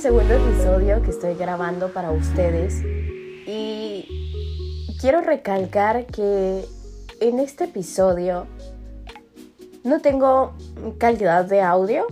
segundo 0.00 0.32
episodio 0.32 1.02
que 1.02 1.10
estoy 1.10 1.34
grabando 1.34 1.92
para 1.92 2.10
ustedes 2.10 2.82
y 3.46 4.96
quiero 4.98 5.20
recalcar 5.20 6.06
que 6.06 6.64
en 7.20 7.38
este 7.38 7.64
episodio 7.64 8.46
no 9.84 10.00
tengo 10.00 10.54
calidad 10.96 11.44
de 11.44 11.60
audio. 11.60 12.06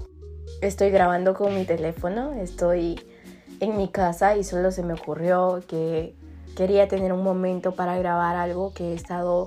Estoy 0.60 0.90
grabando 0.90 1.32
con 1.32 1.54
mi 1.54 1.64
teléfono, 1.64 2.34
estoy 2.34 3.00
en 3.58 3.78
mi 3.78 3.88
casa 3.88 4.36
y 4.36 4.44
solo 4.44 4.70
se 4.70 4.82
me 4.82 4.92
ocurrió 4.92 5.62
que 5.66 6.14
quería 6.58 6.88
tener 6.88 7.14
un 7.14 7.24
momento 7.24 7.72
para 7.74 7.96
grabar 7.96 8.36
algo 8.36 8.74
que 8.74 8.92
he 8.92 8.94
estado 8.94 9.46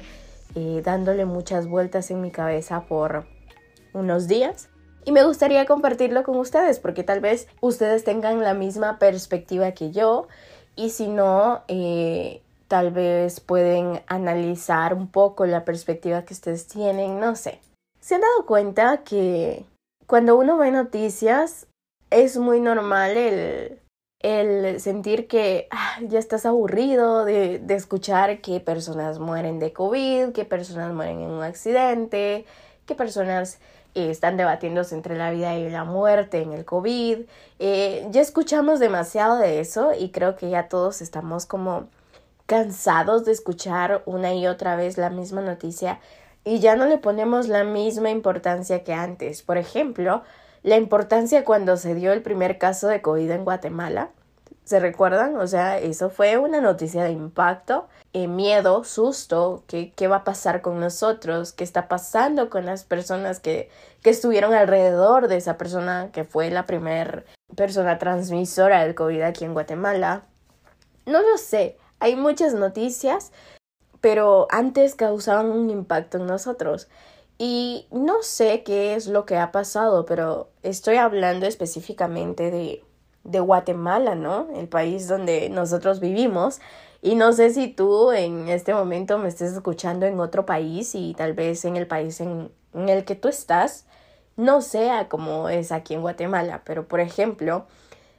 eh, 0.56 0.82
dándole 0.84 1.26
muchas 1.26 1.68
vueltas 1.68 2.10
en 2.10 2.22
mi 2.22 2.32
cabeza 2.32 2.86
por 2.88 3.26
unos 3.94 4.28
días. 4.28 4.71
Y 5.04 5.12
me 5.12 5.24
gustaría 5.24 5.66
compartirlo 5.66 6.24
con 6.24 6.38
ustedes 6.38 6.80
porque 6.80 7.04
tal 7.04 7.20
vez 7.20 7.48
ustedes 7.60 8.04
tengan 8.04 8.42
la 8.42 8.54
misma 8.54 9.00
perspectiva 9.00 9.72
que 9.72 9.92
yo 9.92 10.28
y 10.76 10.92
si 10.92 11.08
no, 11.08 11.64
eh, 11.68 12.42
tal 12.68 12.92
vez 12.92 13.40
pueden 13.40 14.02
analizar 14.08 14.94
un 14.94 15.08
poco 15.08 15.46
la 15.46 15.66
perspectiva 15.66 16.24
que 16.24 16.34
ustedes 16.34 16.68
tienen, 16.68 17.20
no 17.20 17.36
sé. 17.36 17.60
¿Se 18.00 18.16
han 18.16 18.22
dado 18.22 18.46
cuenta 18.46 19.04
que 19.04 19.66
cuando 20.08 20.38
uno 20.38 20.58
ve 20.58 20.72
noticias 20.72 21.68
es 22.10 22.38
muy 22.38 22.60
normal 22.60 23.18
el, 23.18 23.80
el 24.20 24.80
sentir 24.80 25.28
que 25.28 25.68
ah, 25.72 26.00
ya 26.08 26.20
estás 26.20 26.46
aburrido 26.46 27.26
de, 27.26 27.60
de 27.60 27.76
escuchar 27.76 28.42
que 28.42 28.60
personas 28.60 29.20
mueren 29.20 29.60
de 29.60 29.74
COVID, 29.74 30.32
que 30.32 30.46
personas 30.46 30.94
mueren 30.94 31.22
en 31.22 31.30
un 31.30 31.44
accidente, 31.44 32.46
que 32.86 32.96
personas 32.96 33.60
eh, 33.94 34.10
están 34.10 34.38
debatiéndose 34.38 34.96
entre 34.96 35.18
la 35.18 35.32
vida 35.32 35.56
y 35.58 35.70
la 35.70 35.84
muerte 35.84 36.42
en 36.42 36.54
el 36.54 36.66
COVID. 36.66 37.20
Eh, 37.60 38.08
ya 38.12 38.22
escuchamos 38.22 38.80
demasiado 38.80 39.38
de 39.38 39.60
eso 39.60 39.92
y 39.98 40.10
creo 40.10 40.36
que 40.36 40.50
ya 40.50 40.68
todos 40.70 41.02
estamos 41.02 41.46
como 41.46 41.88
cansados 42.46 43.26
de 43.26 43.32
escuchar 43.32 44.04
una 44.06 44.34
y 44.34 44.48
otra 44.48 44.76
vez 44.76 44.98
la 44.98 45.10
misma 45.10 45.42
noticia 45.42 46.00
y 46.44 46.60
ya 46.60 46.76
no 46.76 46.86
le 46.86 46.98
ponemos 46.98 47.48
la 47.48 47.64
misma 47.64 48.10
importancia 48.10 48.84
que 48.84 48.94
antes. 48.94 49.42
Por 49.42 49.58
ejemplo, 49.58 50.24
la 50.64 50.78
importancia 50.78 51.44
cuando 51.44 51.78
se 51.78 51.96
dio 51.96 52.14
el 52.14 52.22
primer 52.22 52.58
caso 52.58 52.88
de 52.88 53.02
COVID 53.02 53.30
en 53.32 53.44
Guatemala. 53.44 54.10
¿Se 54.72 54.80
recuerdan? 54.80 55.36
O 55.36 55.48
sea, 55.48 55.80
eso 55.80 56.10
fue 56.10 56.38
una 56.38 56.62
noticia 56.62 57.04
de 57.04 57.12
impacto 57.12 57.90
eh, 58.14 58.30
miedo, 58.30 58.86
susto, 58.86 59.66
¿qué, 59.68 59.92
qué 59.94 60.08
va 60.08 60.18
a 60.18 60.24
pasar 60.24 60.62
con 60.62 60.80
nosotros, 60.80 61.52
qué 61.52 61.66
está 61.66 61.90
pasando 61.90 62.50
con 62.50 62.66
las 62.66 62.86
personas 62.86 63.42
que, 63.42 63.70
que 64.02 64.12
estuvieron 64.12 64.54
alrededor 64.54 65.28
de 65.28 65.36
esa 65.36 65.58
persona 65.58 66.12
que 66.14 66.24
fue 66.24 66.50
la 66.52 66.66
primera 66.68 67.26
persona 67.54 68.00
transmisora 68.00 68.86
del 68.86 68.96
COVID 68.96 69.24
aquí 69.24 69.44
en 69.44 69.52
Guatemala. 69.52 70.24
No 71.06 71.22
lo 71.22 71.38
sé, 71.38 71.78
hay 72.00 72.16
muchas 72.16 72.54
noticias, 72.54 73.34
pero 74.00 74.48
antes 74.52 74.96
causaban 74.96 75.48
un 75.48 75.70
impacto 75.70 76.18
en 76.18 76.28
nosotros. 76.28 76.88
Y 77.38 77.88
no 77.92 78.24
sé 78.24 78.64
qué 78.64 78.96
es 78.96 79.08
lo 79.08 79.26
que 79.26 79.36
ha 79.36 79.52
pasado, 79.52 80.06
pero 80.06 80.50
estoy 80.64 80.96
hablando 80.96 81.46
específicamente 81.46 82.52
de, 82.52 82.86
de 83.24 83.40
Guatemala, 83.40 84.16
¿no? 84.16 84.48
El 84.56 84.68
país 84.68 85.08
donde 85.08 85.50
nosotros 85.50 86.00
vivimos. 86.00 86.60
Y 87.02 87.16
no 87.16 87.34
sé 87.34 87.50
si 87.52 87.68
tú 87.68 88.12
en 88.12 88.48
este 88.48 88.74
momento 88.74 89.18
me 89.18 89.28
estés 89.28 89.54
escuchando 89.54 90.06
en 90.06 90.20
otro 90.20 90.46
país 90.46 90.94
y 90.94 91.14
tal 91.16 91.34
vez 91.34 91.66
en 91.66 91.76
el 91.76 91.88
país 91.88 92.22
en, 92.22 92.52
el 92.74 93.06
que 93.06 93.16
tú 93.16 93.28
estás 93.28 93.86
no 94.38 94.62
sea 94.62 95.10
como 95.10 95.50
es 95.50 95.72
aquí 95.72 95.94
en 95.94 96.02
Guatemala, 96.02 96.62
pero 96.64 96.88
por 96.88 97.00
ejemplo, 97.00 97.66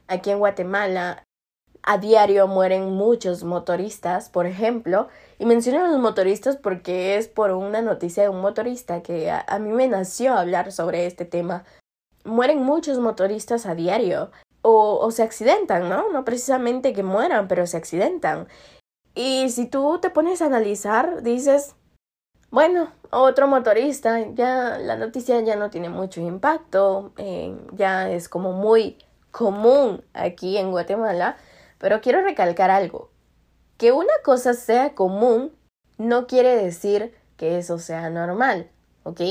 aquí 0.07 0.29
en 0.31 0.39
Guatemala 0.39 1.23
a 1.81 1.97
diario 1.97 2.47
mueren 2.47 2.91
muchos 2.91 3.43
motoristas, 3.43 4.29
por 4.29 4.45
ejemplo, 4.45 5.07
y 5.39 5.45
menciono 5.45 5.83
a 5.83 5.87
los 5.87 5.99
motoristas 5.99 6.55
porque 6.57 7.17
es 7.17 7.27
por 7.27 7.51
una 7.51 7.81
noticia 7.81 8.23
de 8.23 8.29
un 8.29 8.41
motorista 8.41 9.01
que 9.01 9.31
a, 9.31 9.43
a 9.47 9.59
mí 9.59 9.71
me 9.71 9.87
nació 9.87 10.33
hablar 10.33 10.71
sobre 10.71 11.05
este 11.07 11.25
tema. 11.25 11.63
Mueren 12.25 12.61
muchos 12.63 12.99
motoristas 12.99 13.65
a 13.65 13.75
diario 13.75 14.31
o, 14.63 15.11
se 15.11 15.23
accidentan, 15.23 15.89
¿no? 15.89 16.09
No 16.09 16.25
precisamente 16.25 16.93
que 16.93 17.03
mueran, 17.03 17.47
pero 17.47 17.67
se 17.67 17.77
accidentan. 17.77 18.47
Y 19.13 19.49
si 19.49 19.67
tú 19.67 19.99
te 20.01 20.09
pones 20.09 20.41
a 20.41 20.45
analizar, 20.45 21.21
dices, 21.21 21.75
bueno, 22.49 22.91
otro 23.11 23.47
motorista, 23.47 24.19
ya 24.33 24.77
la 24.79 24.95
noticia 24.95 25.39
ya 25.41 25.55
no 25.55 25.69
tiene 25.69 25.89
mucho 25.89 26.21
impacto, 26.21 27.11
eh, 27.17 27.55
ya 27.73 28.09
es 28.09 28.29
como 28.29 28.53
muy 28.53 28.97
común 29.31 30.03
aquí 30.13 30.57
en 30.57 30.71
Guatemala, 30.71 31.37
pero 31.77 32.01
quiero 32.01 32.21
recalcar 32.21 32.71
algo, 32.71 33.09
que 33.77 33.91
una 33.91 34.13
cosa 34.23 34.53
sea 34.53 34.95
común 34.95 35.51
no 35.97 36.25
quiere 36.25 36.55
decir 36.55 37.13
que 37.37 37.57
eso 37.57 37.79
sea 37.79 38.09
normal, 38.09 38.69
¿ok? 39.03 39.21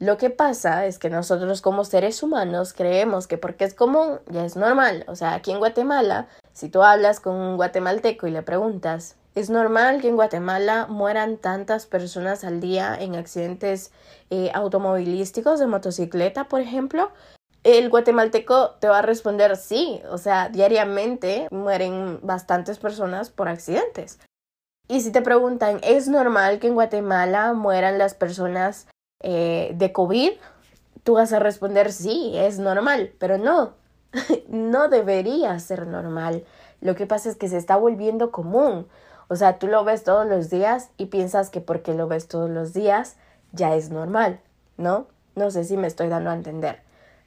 Lo 0.00 0.16
que 0.16 0.30
pasa 0.30 0.86
es 0.86 0.98
que 0.98 1.10
nosotros 1.10 1.60
como 1.60 1.84
seres 1.84 2.22
humanos 2.22 2.72
creemos 2.72 3.26
que 3.26 3.36
porque 3.36 3.64
es 3.64 3.74
común 3.74 4.18
ya 4.30 4.46
es 4.46 4.56
normal. 4.56 5.04
O 5.08 5.14
sea, 5.14 5.34
aquí 5.34 5.50
en 5.50 5.58
Guatemala, 5.58 6.26
si 6.54 6.70
tú 6.70 6.82
hablas 6.82 7.20
con 7.20 7.36
un 7.36 7.56
guatemalteco 7.56 8.26
y 8.26 8.30
le 8.30 8.40
preguntas, 8.40 9.16
¿es 9.34 9.50
normal 9.50 10.00
que 10.00 10.08
en 10.08 10.16
Guatemala 10.16 10.86
mueran 10.88 11.36
tantas 11.36 11.84
personas 11.84 12.44
al 12.44 12.60
día 12.60 12.96
en 12.98 13.14
accidentes 13.14 13.92
eh, 14.30 14.50
automovilísticos 14.54 15.60
de 15.60 15.66
motocicleta, 15.66 16.44
por 16.48 16.62
ejemplo? 16.62 17.10
El 17.62 17.90
guatemalteco 17.90 18.76
te 18.80 18.88
va 18.88 19.00
a 19.00 19.02
responder 19.02 19.54
sí, 19.58 20.00
o 20.08 20.16
sea, 20.16 20.48
diariamente 20.48 21.46
mueren 21.50 22.20
bastantes 22.22 22.78
personas 22.78 23.28
por 23.28 23.48
accidentes. 23.48 24.18
Y 24.88 25.02
si 25.02 25.12
te 25.12 25.20
preguntan, 25.20 25.78
¿es 25.82 26.08
normal 26.08 26.58
que 26.58 26.68
en 26.68 26.74
Guatemala 26.74 27.52
mueran 27.52 27.98
las 27.98 28.14
personas 28.14 28.86
eh, 29.20 29.72
de 29.74 29.92
COVID, 29.92 30.32
tú 31.04 31.14
vas 31.14 31.32
a 31.32 31.38
responder 31.38 31.92
sí, 31.92 32.32
es 32.34 32.58
normal, 32.58 33.12
pero 33.18 33.38
no, 33.38 33.74
no 34.48 34.88
debería 34.88 35.58
ser 35.58 35.86
normal. 35.86 36.44
Lo 36.80 36.94
que 36.94 37.06
pasa 37.06 37.28
es 37.28 37.36
que 37.36 37.48
se 37.48 37.58
está 37.58 37.76
volviendo 37.76 38.30
común. 38.30 38.86
O 39.28 39.36
sea, 39.36 39.58
tú 39.58 39.68
lo 39.68 39.84
ves 39.84 40.02
todos 40.02 40.26
los 40.26 40.50
días 40.50 40.90
y 40.96 41.06
piensas 41.06 41.50
que 41.50 41.60
porque 41.60 41.94
lo 41.94 42.08
ves 42.08 42.26
todos 42.26 42.50
los 42.50 42.72
días 42.72 43.16
ya 43.52 43.74
es 43.74 43.90
normal, 43.90 44.40
¿no? 44.76 45.06
No 45.36 45.50
sé 45.50 45.64
si 45.64 45.76
me 45.76 45.86
estoy 45.86 46.08
dando 46.08 46.30
a 46.30 46.34
entender. 46.34 46.82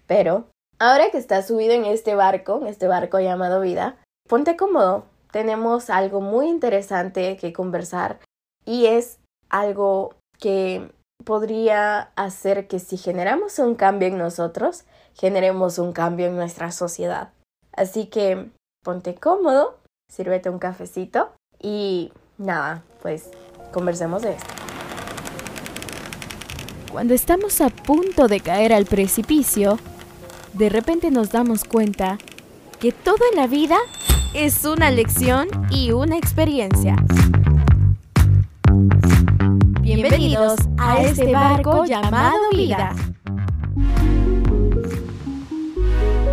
Pero 0.07 0.45
ahora 0.79 1.11
que 1.11 1.17
estás 1.17 1.47
subido 1.47 1.73
en 1.73 1.85
este 1.85 2.15
barco, 2.15 2.59
en 2.61 2.67
este 2.67 2.87
barco 2.87 3.19
llamado 3.19 3.61
vida, 3.61 3.97
ponte 4.27 4.57
cómodo. 4.57 5.05
Tenemos 5.31 5.89
algo 5.89 6.21
muy 6.21 6.47
interesante 6.47 7.37
que 7.37 7.53
conversar 7.53 8.19
y 8.65 8.87
es 8.87 9.19
algo 9.49 10.13
que 10.39 10.91
podría 11.23 12.11
hacer 12.15 12.67
que 12.67 12.79
si 12.79 12.97
generamos 12.97 13.59
un 13.59 13.75
cambio 13.75 14.07
en 14.07 14.17
nosotros, 14.17 14.85
generemos 15.15 15.77
un 15.77 15.93
cambio 15.93 16.27
en 16.27 16.35
nuestra 16.35 16.71
sociedad. 16.71 17.31
Así 17.71 18.05
que 18.07 18.49
ponte 18.83 19.15
cómodo, 19.15 19.79
sírvete 20.09 20.49
un 20.49 20.59
cafecito 20.59 21.31
y 21.59 22.11
nada, 22.37 22.83
pues 23.01 23.29
conversemos 23.71 24.21
de 24.21 24.33
esto. 24.33 24.53
Cuando 26.91 27.15
estamos 27.15 27.59
a 27.61 27.69
punto 27.69 28.27
de 28.27 28.39
caer 28.39 28.71
al 28.71 28.85
precipicio, 28.85 29.79
de 30.53 30.69
repente 30.69 31.09
nos 31.09 31.31
damos 31.31 31.63
cuenta 31.63 32.19
que 32.79 32.91
todo 32.91 33.17
en 33.31 33.37
la 33.37 33.47
vida 33.47 33.77
es 34.35 34.63
una 34.65 34.91
lección 34.91 35.47
y 35.71 35.91
una 35.91 36.17
experiencia. 36.17 36.95
Bienvenidos 40.03 40.59
a 40.77 41.01
este 41.01 41.31
barco 41.31 41.85
llamado 41.85 42.49
vida. 42.51 42.93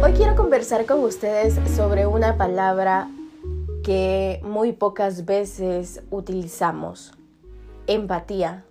Hoy 0.02 0.12
quiero 0.14 0.34
conversar 0.34 0.86
con 0.86 1.04
ustedes 1.04 1.54
sobre 1.76 2.04
una 2.04 2.36
palabra 2.36 3.08
que 3.84 4.40
muy 4.42 4.72
pocas 4.72 5.24
veces 5.24 6.02
utilizamos. 6.10 7.12
Empatía. 7.86 8.64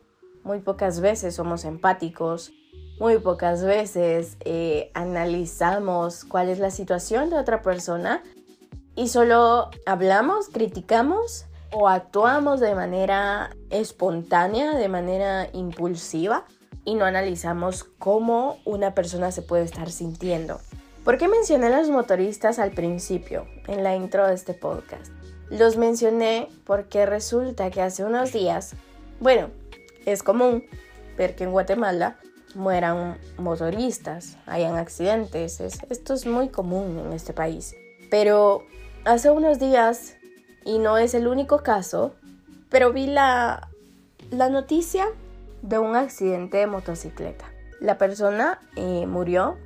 Muy 0.44 0.60
pocas 0.60 1.00
veces 1.00 1.34
somos 1.34 1.64
empáticos. 1.64 2.52
Muy 3.00 3.20
pocas 3.20 3.64
veces 3.64 4.36
eh, 4.42 4.92
analizamos 4.96 6.26
cuál 6.26 6.50
es 6.50 6.60
la 6.60 6.72
situación 6.72 7.30
de 7.30 7.38
otra 7.38 7.62
persona 7.62 8.22
y 8.98 9.08
solo 9.08 9.70
hablamos, 9.86 10.50
criticamos 10.50 11.46
o 11.72 11.88
actuamos 11.88 12.60
de 12.60 12.76
manera 12.76 13.52
espontánea, 13.70 14.76
de 14.76 14.88
manera 14.88 15.50
impulsiva 15.54 16.46
y 16.86 16.96
no 16.96 17.06
analizamos 17.06 17.84
cómo 17.84 18.58
una 18.66 18.96
persona 18.96 19.32
se 19.32 19.42
puede 19.42 19.64
estar 19.64 19.92
sintiendo. 19.92 20.60
¿Por 21.04 21.18
qué 21.18 21.28
mencioné 21.28 21.68
a 21.68 21.78
los 21.78 21.90
motoristas 21.90 22.60
al 22.60 22.72
principio, 22.72 23.46
en 23.68 23.84
la 23.84 23.96
intro 23.96 24.28
de 24.28 24.34
este 24.34 24.54
podcast? 24.54 25.12
Los 25.50 25.78
mencioné 25.78 26.48
porque 26.66 27.06
resulta 27.06 27.72
que 27.72 27.82
hace 27.82 28.04
unos 28.04 28.32
días, 28.32 28.76
bueno, 29.20 29.50
es 30.06 30.24
común 30.24 30.64
ver 31.18 31.36
que 31.36 31.46
en 31.46 31.52
Guatemala 31.52 32.20
mueran 32.56 33.18
motoristas, 33.38 34.38
hayan 34.46 34.76
accidentes, 34.76 35.60
esto 35.62 36.14
es 36.14 36.26
muy 36.26 36.50
común 36.50 37.00
en 37.06 37.14
este 37.14 37.34
país. 37.34 37.76
Pero 38.10 38.64
hace 39.06 39.30
unos 39.30 39.60
días, 39.60 40.16
y 40.70 40.78
no 40.78 41.00
es 41.00 41.16
el 41.16 41.28
único 41.28 41.64
caso, 41.64 42.14
pero 42.70 42.94
vi 42.94 43.08
la, 43.08 43.70
la 44.30 44.50
noticia 44.50 45.08
de 45.64 45.80
un 45.80 45.96
accidente 45.96 46.58
de 46.58 46.68
motocicleta. 46.68 47.46
La 47.80 47.98
persona 47.98 48.62
eh, 48.76 49.08
murió. 49.08 49.58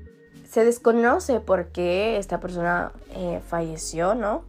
Se 0.47 0.63
desconoce 0.63 1.41
por 1.41 1.73
qué 1.73 2.17
esta 2.17 2.39
persona 2.39 2.93
eh, 3.15 3.41
falleció, 3.45 4.15
¿no? 4.15 4.45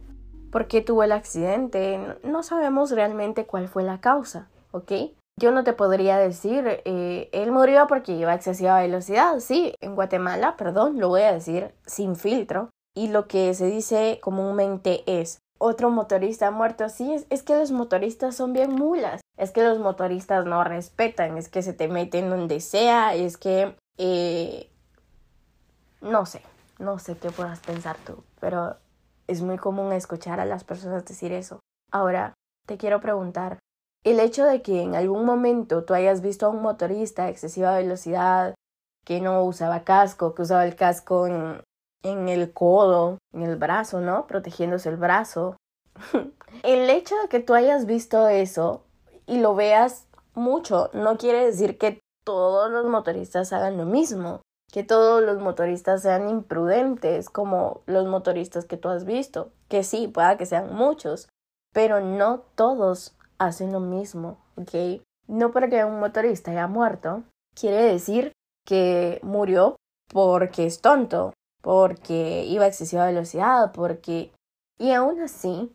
¿Por 0.49 0.67
qué 0.67 0.79
tuvo 0.79 1.03
el 1.03 1.11
accidente? 1.11 1.99
No 2.23 2.41
sabemos 2.41 2.91
realmente 2.91 3.45
cuál 3.45 3.67
fue 3.67 3.83
la 3.83 3.99
causa, 3.99 4.47
¿ok? 4.71 4.91
Yo 5.37 5.51
no 5.51 5.65
te 5.65 5.73
podría 5.73 6.17
decir, 6.17 6.81
eh, 6.85 7.29
él 7.33 7.51
murió 7.51 7.87
porque 7.87 8.13
iba 8.13 8.31
a 8.31 8.35
excesiva 8.35 8.79
velocidad. 8.79 9.39
Sí, 9.39 9.75
en 9.81 9.95
Guatemala, 9.95 10.55
perdón, 10.55 10.99
lo 10.99 11.09
voy 11.09 11.23
a 11.23 11.33
decir 11.33 11.73
sin 11.85 12.15
filtro. 12.15 12.69
Y 12.95 13.09
lo 13.09 13.27
que 13.27 13.53
se 13.53 13.65
dice 13.65 14.19
comúnmente 14.21 15.03
es, 15.05 15.39
otro 15.65 15.89
motorista 15.89 16.51
muerto. 16.51 16.89
Sí, 16.89 17.13
es, 17.13 17.25
es, 17.29 17.43
que 17.43 17.55
los 17.55 17.71
motoristas 17.71 18.35
son 18.35 18.53
bien 18.53 18.71
mulas. 18.71 19.21
Es 19.37 19.51
que 19.51 19.63
los 19.63 19.79
motoristas 19.79 20.45
no 20.45 20.63
respetan. 20.63 21.37
Es 21.37 21.49
que 21.49 21.61
se 21.61 21.73
te 21.73 21.87
meten 21.87 22.29
donde 22.29 22.59
sea. 22.59 23.15
Es 23.15 23.37
que... 23.37 23.75
Eh, 23.97 24.69
no 26.01 26.25
sé. 26.25 26.41
No 26.77 26.99
sé 26.99 27.17
qué 27.17 27.31
puedas 27.31 27.59
pensar 27.59 27.97
tú. 28.05 28.23
Pero 28.39 28.77
es 29.27 29.41
muy 29.41 29.57
común 29.57 29.91
escuchar 29.91 30.39
a 30.39 30.45
las 30.45 30.63
personas 30.63 31.05
decir 31.05 31.31
eso. 31.31 31.59
Ahora, 31.91 32.33
te 32.67 32.77
quiero 32.77 33.01
preguntar. 33.01 33.59
El 34.03 34.19
hecho 34.19 34.45
de 34.45 34.61
que 34.61 34.83
en 34.83 34.93
algún 34.93 35.25
momento 35.25 35.83
tú 35.83 35.95
hayas 35.95 36.21
visto 36.21 36.45
a 36.45 36.49
un 36.49 36.61
motorista 36.61 37.23
a 37.23 37.29
excesiva 37.29 37.75
velocidad, 37.75 38.53
que 39.03 39.21
no 39.21 39.43
usaba 39.43 39.83
casco, 39.83 40.35
que 40.35 40.43
usaba 40.43 40.65
el 40.65 40.75
casco 40.75 41.27
en, 41.27 41.61
en 42.05 42.29
el 42.29 42.53
codo, 42.53 43.17
en 43.33 43.41
el 43.41 43.55
brazo, 43.55 43.99
¿no? 43.99 44.27
Protegiéndose 44.27 44.89
el 44.89 44.97
brazo. 44.97 45.57
el 46.63 46.89
hecho 46.89 47.15
de 47.21 47.27
que 47.29 47.39
tú 47.39 47.53
hayas 47.53 47.85
visto 47.85 48.27
eso 48.27 48.83
y 49.25 49.39
lo 49.39 49.55
veas 49.55 50.07
mucho 50.35 50.89
no 50.93 51.17
quiere 51.17 51.45
decir 51.45 51.77
que 51.77 51.99
todos 52.23 52.71
los 52.71 52.85
motoristas 52.85 53.53
hagan 53.53 53.77
lo 53.77 53.85
mismo, 53.85 54.41
que 54.71 54.83
todos 54.83 55.23
los 55.23 55.39
motoristas 55.39 56.01
sean 56.01 56.29
imprudentes 56.29 57.29
como 57.29 57.81
los 57.85 58.05
motoristas 58.07 58.65
que 58.65 58.77
tú 58.77 58.89
has 58.89 59.05
visto, 59.05 59.51
que 59.67 59.83
sí, 59.83 60.07
pueda 60.07 60.37
que 60.37 60.45
sean 60.45 60.75
muchos, 60.75 61.27
pero 61.73 62.01
no 62.01 62.43
todos 62.55 63.15
hacen 63.37 63.71
lo 63.71 63.79
mismo, 63.79 64.37
¿ok? 64.57 65.01
No 65.27 65.51
porque 65.51 65.83
un 65.85 65.99
motorista 65.99 66.51
haya 66.51 66.67
muerto, 66.67 67.23
quiere 67.55 67.81
decir 67.81 68.31
que 68.65 69.19
murió 69.23 69.75
porque 70.11 70.65
es 70.65 70.81
tonto, 70.81 71.33
porque 71.65 72.45
iba 72.47 72.65
a 72.65 72.67
excesiva 72.67 73.07
velocidad, 73.07 73.71
porque... 73.71 74.31
Y 74.77 74.91
aún 74.91 75.19
así, 75.19 75.73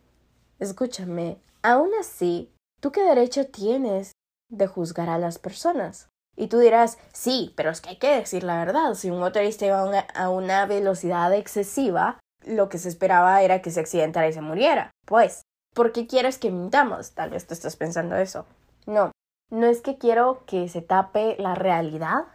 escúchame, 0.57 1.37
aún 1.63 1.89
así, 1.99 2.49
¿tú 2.79 2.93
qué 2.93 3.03
derecho 3.03 3.47
tienes 3.47 4.13
de 4.49 4.67
juzgar 4.67 5.09
a 5.09 5.17
las 5.17 5.37
personas? 5.37 6.07
Y 6.37 6.47
tú 6.47 6.59
dirás, 6.59 6.97
sí, 7.11 7.51
pero 7.57 7.71
es 7.71 7.81
que 7.81 7.89
hay 7.89 7.97
que 7.97 8.15
decir 8.15 8.45
la 8.45 8.63
verdad. 8.63 8.93
Si 8.93 9.09
un 9.09 9.19
motorista 9.19 9.65
iba 9.65 9.81
a 9.81 9.85
una, 9.85 9.99
a 9.99 10.29
una 10.29 10.65
velocidad 10.65 11.33
excesiva, 11.33 12.19
lo 12.45 12.69
que 12.69 12.77
se 12.77 12.87
esperaba 12.87 13.41
era 13.41 13.61
que 13.61 13.71
se 13.71 13.81
accidentara 13.81 14.29
y 14.29 14.33
se 14.33 14.39
muriera. 14.39 14.91
Pues, 15.05 15.41
¿por 15.75 15.91
qué 15.91 16.07
quieres 16.07 16.37
que 16.37 16.51
mintamos? 16.51 17.11
Tal 17.11 17.31
vez 17.31 17.47
tú 17.47 17.53
estás 17.53 17.75
pensando 17.75 18.15
eso. 18.15 18.45
No, 18.85 19.11
no 19.49 19.65
es 19.65 19.81
que 19.81 19.97
quiero 19.97 20.45
que 20.45 20.69
se 20.69 20.81
tape 20.81 21.35
la 21.37 21.53
realidad, 21.53 22.27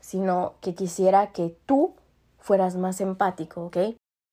sino 0.00 0.54
que 0.60 0.74
quisiera 0.74 1.28
que 1.28 1.56
tú 1.66 1.94
fueras 2.46 2.76
más 2.76 3.00
empático, 3.00 3.66
¿ok? 3.66 3.76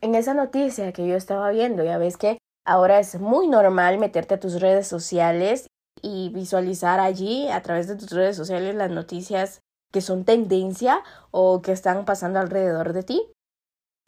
En 0.01 0.15
esa 0.15 0.33
noticia 0.33 0.94
que 0.94 1.07
yo 1.07 1.15
estaba 1.15 1.50
viendo, 1.50 1.83
ya 1.83 1.98
ves 1.98 2.18
que 2.18 2.38
ahora 2.65 3.00
es 3.00 3.19
muy 3.19 3.48
normal 3.48 3.98
meterte 3.98 4.36
a 4.36 4.39
tus 4.39 4.62
redes 4.62 4.88
sociales 4.88 5.68
y 6.01 6.30
visualizar 6.30 7.00
allí 7.00 7.50
a 7.50 7.62
través 7.62 7.88
de 7.88 7.95
tus 7.95 8.12
redes 8.12 8.36
sociales 8.36 8.75
las 8.75 8.92
noticias 8.92 9.62
que 9.92 10.01
son 10.01 10.25
tendencia 10.25 11.04
o 11.31 11.62
que 11.62 11.71
están 11.71 12.06
pasando 12.06 12.39
alrededor 12.39 12.94
de 12.94 13.04
ti. 13.04 13.31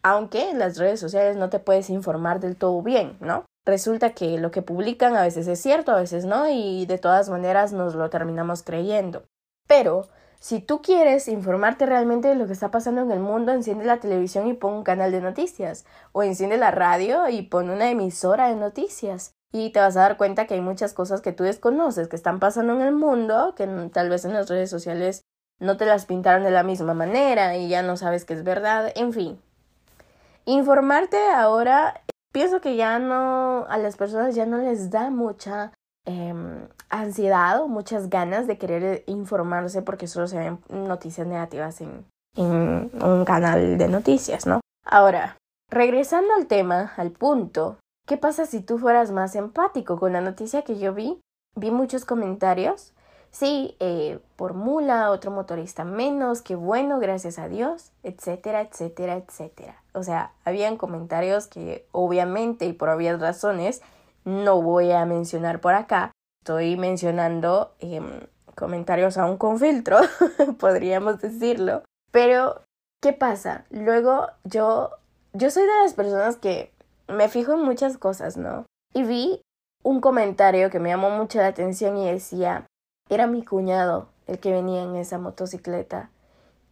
Aunque 0.04 0.50
en 0.52 0.60
las 0.60 0.78
redes 0.78 1.00
sociales 1.00 1.36
no 1.36 1.50
te 1.50 1.60
puedes 1.60 1.90
informar 1.90 2.40
del 2.40 2.58
todo 2.58 2.82
bien, 2.82 3.18
¿no? 3.22 3.46
Resulta 3.66 4.12
que 4.12 4.38
lo 4.38 4.52
que 4.52 4.62
publican 4.62 5.16
a 5.16 5.24
veces 5.24 5.48
es 5.48 5.60
cierto, 5.60 5.92
a 5.92 6.00
veces 6.00 6.26
no, 6.26 6.48
y 6.48 6.86
de 6.86 7.00
todas 7.00 7.30
maneras 7.30 7.74
nos 7.74 7.96
lo 7.96 8.10
terminamos 8.12 8.62
creyendo. 8.62 9.24
Pero 9.68 10.08
si 10.46 10.60
tú 10.60 10.84
quieres 10.84 11.28
informarte 11.28 11.88
realmente 11.88 12.28
de 12.28 12.36
lo 12.36 12.46
que 12.46 12.54
está 12.54 12.70
pasando 12.70 13.02
en 13.02 13.10
el 13.10 13.20
mundo, 13.20 13.52
enciende 13.52 13.84
la 13.84 14.00
televisión 14.00 14.46
y 14.46 14.54
pon 14.54 14.76
un 14.76 14.84
canal 14.84 15.12
de 15.12 15.20
noticias. 15.20 15.88
O 16.12 16.22
enciende 16.22 16.58
la 16.58 16.70
radio 16.70 17.28
y 17.30 17.42
pon 17.42 17.72
una 17.72 17.90
emisora 17.90 18.50
de 18.50 18.56
noticias. 18.56 19.32
Y 19.52 19.72
te 19.72 19.80
vas 19.80 19.98
a 19.98 20.02
dar 20.02 20.18
cuenta 20.18 20.46
que 20.46 20.54
hay 20.54 20.62
muchas 20.62 20.94
cosas 20.94 21.22
que 21.22 21.32
tú 21.32 21.46
desconoces 21.46 22.08
que 22.08 22.16
están 22.16 22.40
pasando 22.40 22.74
en 22.74 22.82
el 22.82 22.94
mundo, 22.94 23.56
que 23.58 23.66
tal 23.92 24.10
vez 24.10 24.24
en 24.24 24.34
las 24.34 24.48
redes 24.48 24.70
sociales 24.70 25.24
no 25.60 25.78
te 25.78 25.88
las 25.88 26.06
pintaron 26.06 26.44
de 26.44 26.52
la 26.52 26.62
misma 26.62 26.94
manera 26.94 27.58
y 27.58 27.68
ya 27.68 27.82
no 27.82 27.98
sabes 27.98 28.24
que 28.24 28.36
es 28.36 28.44
verdad. 28.44 28.92
En 28.96 29.14
fin. 29.14 29.42
Informarte 30.46 31.18
ahora, 31.36 32.04
pienso 32.32 32.62
que 32.62 32.76
ya 32.76 33.00
no, 33.00 33.66
a 33.68 33.80
las 33.80 33.98
personas 33.98 34.36
ya 34.36 34.46
no 34.46 34.60
les 34.60 34.92
da 34.92 35.10
mucha 35.10 35.72
Em, 36.06 36.68
ansiedad 36.90 37.62
o 37.62 37.68
muchas 37.68 38.10
ganas 38.10 38.48
de 38.48 38.58
querer 38.58 39.04
informarse 39.08 39.82
porque 39.82 40.08
solo 40.08 40.28
se 40.28 40.38
ven 40.38 40.60
noticias 40.70 41.28
negativas 41.28 41.82
en, 41.82 42.06
en 42.36 42.92
un 43.02 43.26
canal 43.26 43.78
de 43.78 43.88
noticias, 43.88 44.46
¿no? 44.46 44.62
Ahora, 44.86 45.38
regresando 45.70 46.34
al 46.34 46.48
tema, 46.48 46.94
al 46.98 47.12
punto, 47.12 47.78
¿qué 48.08 48.18
pasa 48.18 48.46
si 48.46 48.62
tú 48.62 48.78
fueras 48.78 49.12
más 49.12 49.36
empático 49.36 50.00
con 50.00 50.14
la 50.14 50.22
noticia 50.22 50.64
que 50.64 50.78
yo 50.78 50.94
vi? 50.94 51.20
Vi 51.56 51.72
muchos 51.72 52.06
comentarios. 52.06 52.94
Sí, 53.32 53.76
eh, 53.82 54.20
por 54.38 54.54
mula, 54.54 55.12
otro 55.12 55.30
motorista 55.30 55.84
menos, 55.84 56.42
qué 56.42 56.56
bueno, 56.56 57.00
gracias 57.00 57.38
a 57.38 57.50
Dios, 57.50 57.92
etcétera, 58.02 58.62
etcétera, 58.62 59.18
etcétera. 59.18 59.84
O 59.94 60.04
sea, 60.04 60.32
habían 60.46 60.78
comentarios 60.78 61.48
que 61.48 61.86
obviamente 61.92 62.66
y 62.66 62.72
por 62.72 62.88
obvias 62.88 63.20
razones 63.20 63.82
no 64.24 64.62
voy 64.62 64.92
a 64.92 65.06
mencionar 65.06 65.60
por 65.60 65.74
acá. 65.74 66.12
Estoy 66.46 66.78
mencionando 66.78 67.74
em, 67.80 68.20
comentarios 68.54 69.18
aún 69.18 69.36
con 69.38 69.58
filtro, 69.58 69.98
podríamos 70.60 71.20
decirlo. 71.20 71.82
Pero, 72.12 72.62
¿qué 73.02 73.14
pasa? 73.14 73.66
Luego 73.72 74.28
yo, 74.44 74.92
yo 75.34 75.50
soy 75.50 75.64
de 75.64 75.74
las 75.82 75.96
personas 75.96 76.38
que 76.38 76.72
me 77.08 77.30
fijo 77.30 77.54
en 77.54 77.64
muchas 77.64 77.98
cosas, 77.98 78.38
¿no? 78.38 78.68
Y 78.94 79.02
vi 79.02 79.42
un 79.84 80.02
comentario 80.02 80.70
que 80.70 80.80
me 80.80 80.90
llamó 80.90 81.10
mucho 81.10 81.40
la 81.40 81.48
atención 81.48 81.98
y 81.98 82.12
decía, 82.12 82.68
era 83.10 83.26
mi 83.26 83.44
cuñado 83.44 84.10
el 84.28 84.38
que 84.38 84.52
venía 84.52 84.84
en 84.84 84.96
esa 84.98 85.18
motocicleta 85.18 86.12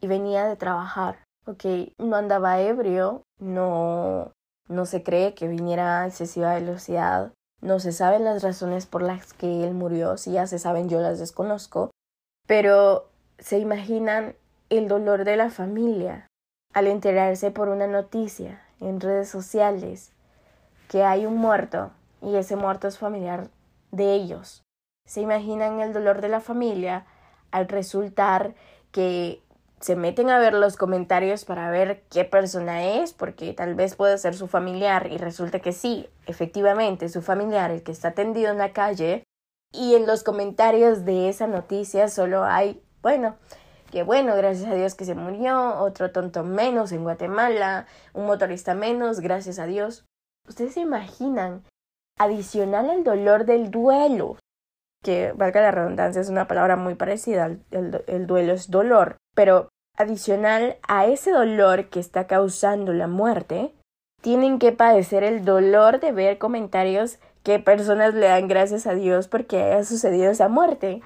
y 0.01 0.05
venía 0.05 0.45
de 0.45 0.55
trabajar, 0.55 1.23
ok, 1.47 1.65
no 1.97 2.15
andaba 2.15 2.61
ebrio, 2.61 3.23
no, 3.39 4.33
no 4.69 4.85
se 4.85 5.01
cree 5.01 5.33
que 5.33 5.47
viniera 5.47 6.01
a 6.01 6.05
excesiva 6.05 6.53
velocidad, 6.53 7.33
no 7.63 7.79
se 7.79 7.93
saben 7.93 8.25
las 8.25 8.43
razones 8.43 8.85
por 8.85 9.01
las 9.01 9.33
que 9.33 9.63
él 9.63 9.73
murió, 9.73 10.17
si 10.17 10.33
ya 10.33 10.45
se 10.47 10.59
saben 10.59 10.89
yo 10.89 10.99
las 10.99 11.17
desconozco, 11.17 11.91
pero 12.45 13.09
se 13.39 13.57
imaginan 13.57 14.35
el 14.69 14.87
dolor 14.87 15.23
de 15.23 15.37
la 15.37 15.49
familia 15.49 16.27
al 16.73 16.87
enterarse 16.87 17.51
por 17.51 17.69
una 17.69 17.87
noticia 17.87 18.61
en 18.81 18.99
redes 18.99 19.29
sociales 19.29 20.11
que 20.89 21.03
hay 21.03 21.25
un 21.25 21.37
muerto 21.37 21.91
y 22.21 22.35
ese 22.35 22.55
muerto 22.55 22.87
es 22.87 22.97
familiar 22.97 23.49
de 23.91 24.13
ellos. 24.13 24.61
Se 25.07 25.21
imaginan 25.21 25.79
el 25.79 25.93
dolor 25.93 26.21
de 26.21 26.29
la 26.29 26.41
familia 26.41 27.05
al 27.51 27.67
resultar 27.67 28.55
que 28.91 29.41
se 29.83 29.97
meten 29.97 30.29
a 30.29 30.39
ver 30.39 30.53
los 30.53 30.77
comentarios 30.77 31.43
para 31.43 31.69
ver 31.69 32.03
qué 32.09 32.23
persona 32.23 32.85
es, 33.01 33.11
porque 33.11 33.51
tal 33.51 33.75
vez 33.75 33.95
puede 33.95 34.17
ser 34.17 34.33
su 34.33 34.47
familiar 34.47 35.11
y 35.11 35.17
resulta 35.17 35.59
que 35.59 35.73
sí, 35.73 36.07
efectivamente, 36.25 37.09
su 37.09 37.21
familiar, 37.21 37.69
el 37.69 37.83
que 37.83 37.91
está 37.91 38.11
tendido 38.11 38.49
en 38.49 38.59
la 38.59 38.71
calle, 38.71 39.23
y 39.73 39.95
en 39.95 40.05
los 40.05 40.23
comentarios 40.23 41.03
de 41.03 41.27
esa 41.27 41.47
noticia 41.47 42.07
solo 42.07 42.45
hay, 42.45 42.81
bueno, 43.01 43.35
que 43.91 44.03
bueno, 44.03 44.37
gracias 44.37 44.71
a 44.71 44.75
Dios 44.75 44.95
que 44.95 45.03
se 45.03 45.15
murió, 45.15 45.75
otro 45.79 46.11
tonto 46.11 46.45
menos 46.45 46.93
en 46.93 47.03
Guatemala, 47.03 47.85
un 48.13 48.25
motorista 48.25 48.75
menos, 48.75 49.19
gracias 49.19 49.59
a 49.59 49.65
Dios. 49.65 50.05
Ustedes 50.47 50.75
se 50.75 50.79
imaginan, 50.79 51.63
adicional 52.17 52.89
al 52.89 53.03
dolor 53.03 53.45
del 53.45 53.69
duelo, 53.69 54.37
que 55.03 55.33
valga 55.33 55.59
la 55.59 55.71
redundancia, 55.71 56.21
es 56.21 56.29
una 56.29 56.47
palabra 56.47 56.77
muy 56.77 56.95
parecida, 56.95 57.47
el, 57.71 58.03
el 58.07 58.27
duelo 58.27 58.53
es 58.53 58.71
dolor, 58.71 59.17
pero 59.35 59.72
Adicional 60.03 60.77
a 60.87 61.05
ese 61.05 61.31
dolor 61.31 61.85
que 61.85 61.99
está 61.99 62.27
causando 62.27 62.91
la 62.93 63.07
muerte, 63.07 63.73
tienen 64.21 64.59
que 64.59 64.71
padecer 64.71 65.23
el 65.23 65.45
dolor 65.45 65.99
de 65.99 66.11
ver 66.11 66.37
comentarios 66.37 67.19
que 67.43 67.59
personas 67.59 68.13
le 68.13 68.27
dan 68.27 68.47
gracias 68.47 68.85
a 68.85 68.93
Dios 68.93 69.27
porque 69.27 69.61
haya 69.61 69.83
sucedido 69.83 70.31
esa 70.31 70.49
muerte. 70.49 71.01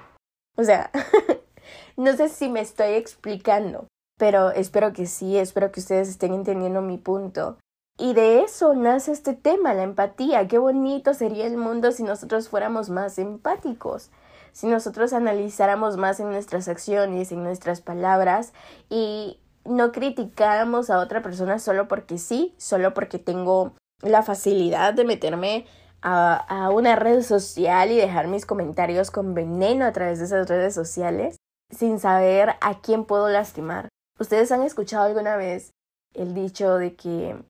O 0.56 0.64
sea, 0.64 0.90
no 1.96 2.12
sé 2.16 2.28
si 2.28 2.48
me 2.48 2.60
estoy 2.60 2.94
explicando, 2.94 3.86
pero 4.18 4.50
espero 4.50 4.92
que 4.92 5.06
sí, 5.06 5.36
espero 5.38 5.70
que 5.70 5.80
ustedes 5.80 6.08
estén 6.08 6.34
entendiendo 6.34 6.82
mi 6.82 6.98
punto. 6.98 7.58
Y 7.98 8.14
de 8.14 8.42
eso 8.42 8.74
nace 8.74 9.12
este 9.12 9.34
tema, 9.34 9.74
la 9.74 9.82
empatía. 9.82 10.46
Qué 10.48 10.58
bonito 10.58 11.14
sería 11.14 11.46
el 11.46 11.56
mundo 11.56 11.92
si 11.92 12.04
nosotros 12.04 12.48
fuéramos 12.48 12.90
más 12.90 13.18
empáticos, 13.18 14.10
si 14.58 14.66
nosotros 14.66 15.12
analizáramos 15.12 15.96
más 15.98 16.18
en 16.18 16.30
nuestras 16.30 16.66
acciones, 16.66 17.30
en 17.30 17.44
nuestras 17.44 17.80
palabras 17.80 18.52
y 18.90 19.38
no 19.64 19.92
criticáramos 19.92 20.90
a 20.90 20.98
otra 20.98 21.22
persona 21.22 21.60
solo 21.60 21.86
porque 21.86 22.18
sí, 22.18 22.56
solo 22.58 22.92
porque 22.92 23.20
tengo 23.20 23.74
la 24.02 24.24
facilidad 24.24 24.94
de 24.94 25.04
meterme 25.04 25.64
a, 26.02 26.34
a, 26.34 26.70
una 26.70 26.96
red 26.96 27.22
social 27.22 27.92
y 27.92 27.98
dejar 27.98 28.26
mis 28.26 28.46
comentarios 28.46 29.12
con 29.12 29.32
veneno 29.32 29.84
a 29.84 29.92
través 29.92 30.18
de 30.18 30.24
esas 30.24 30.48
redes 30.48 30.74
sociales 30.74 31.36
sin 31.72 32.00
saber 32.00 32.56
a 32.60 32.80
quién 32.80 33.04
puedo 33.04 33.28
lastimar. 33.28 33.88
¿Ustedes 34.18 34.50
han 34.50 34.62
escuchado 34.62 35.04
alguna 35.04 35.36
vez 35.36 35.70
el 36.14 36.34
dicho 36.34 36.78
de 36.78 36.96
que 36.96 37.40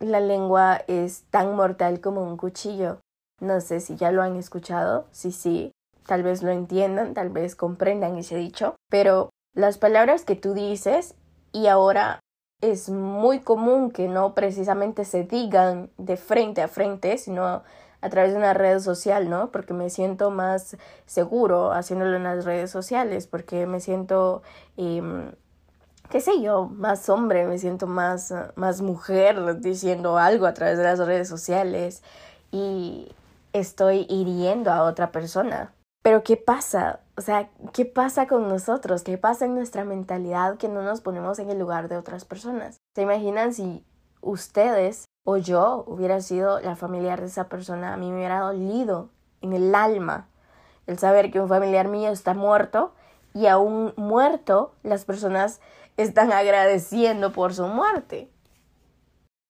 la 0.00 0.20
lengua 0.20 0.80
es 0.88 1.24
tan 1.28 1.54
mortal 1.54 2.00
como 2.00 2.22
un 2.22 2.38
cuchillo? 2.38 3.00
No 3.42 3.60
sé 3.60 3.80
si 3.80 3.96
ya 3.96 4.10
lo 4.10 4.22
han 4.22 4.36
escuchado, 4.36 5.06
sí, 5.10 5.32
sí, 5.32 5.72
tal 6.06 6.22
vez 6.22 6.42
lo 6.42 6.50
entiendan, 6.50 7.14
tal 7.14 7.30
vez 7.30 7.56
comprendan 7.56 8.16
ese 8.16 8.36
dicho, 8.36 8.76
pero 8.88 9.30
las 9.54 9.78
palabras 9.78 10.24
que 10.24 10.36
tú 10.36 10.54
dices 10.54 11.14
y 11.52 11.66
ahora 11.66 12.20
es 12.60 12.88
muy 12.88 13.40
común 13.40 13.90
que 13.90 14.08
no 14.08 14.34
precisamente 14.34 15.04
se 15.04 15.24
digan 15.24 15.90
de 15.98 16.16
frente 16.16 16.62
a 16.62 16.68
frente, 16.68 17.18
sino 17.18 17.62
a 18.00 18.10
través 18.10 18.32
de 18.32 18.38
una 18.38 18.54
red 18.54 18.78
social, 18.80 19.28
¿no? 19.28 19.50
Porque 19.50 19.74
me 19.74 19.90
siento 19.90 20.30
más 20.30 20.76
seguro 21.06 21.72
haciéndolo 21.72 22.16
en 22.16 22.24
las 22.24 22.44
redes 22.44 22.70
sociales, 22.70 23.26
porque 23.26 23.66
me 23.66 23.80
siento, 23.80 24.42
eh, 24.76 25.02
qué 26.10 26.20
sé 26.20 26.40
yo, 26.40 26.66
más 26.66 27.08
hombre, 27.08 27.46
me 27.46 27.58
siento 27.58 27.86
más, 27.86 28.32
más 28.54 28.80
mujer 28.80 29.60
diciendo 29.60 30.18
algo 30.18 30.46
a 30.46 30.54
través 30.54 30.78
de 30.78 30.84
las 30.84 30.98
redes 30.98 31.28
sociales 31.28 32.02
y 32.52 33.08
estoy 33.52 34.06
hiriendo 34.08 34.70
a 34.70 34.82
otra 34.84 35.10
persona. 35.12 35.72
Pero 36.06 36.22
¿qué 36.22 36.36
pasa? 36.36 37.00
O 37.16 37.20
sea, 37.20 37.50
¿qué 37.72 37.84
pasa 37.84 38.28
con 38.28 38.46
nosotros? 38.46 39.02
¿Qué 39.02 39.18
pasa 39.18 39.44
en 39.44 39.56
nuestra 39.56 39.84
mentalidad 39.84 40.56
que 40.56 40.68
no 40.68 40.82
nos 40.82 41.00
ponemos 41.00 41.40
en 41.40 41.50
el 41.50 41.58
lugar 41.58 41.88
de 41.88 41.96
otras 41.96 42.24
personas? 42.24 42.76
¿Se 42.94 43.02
imaginan 43.02 43.52
si 43.52 43.84
ustedes 44.20 45.06
o 45.24 45.36
yo 45.36 45.82
hubiera 45.88 46.20
sido 46.20 46.60
la 46.60 46.76
familiar 46.76 47.20
de 47.20 47.26
esa 47.26 47.48
persona? 47.48 47.92
A 47.92 47.96
mí 47.96 48.12
me 48.12 48.18
hubiera 48.18 48.38
dolido 48.38 49.10
en 49.40 49.52
el 49.52 49.74
alma 49.74 50.28
el 50.86 50.96
saber 50.96 51.32
que 51.32 51.40
un 51.40 51.48
familiar 51.48 51.88
mío 51.88 52.10
está 52.10 52.34
muerto 52.34 52.94
y 53.34 53.48
aún 53.48 53.92
muerto 53.96 54.76
las 54.84 55.04
personas 55.04 55.60
están 55.96 56.32
agradeciendo 56.32 57.32
por 57.32 57.52
su 57.52 57.66
muerte. 57.66 58.30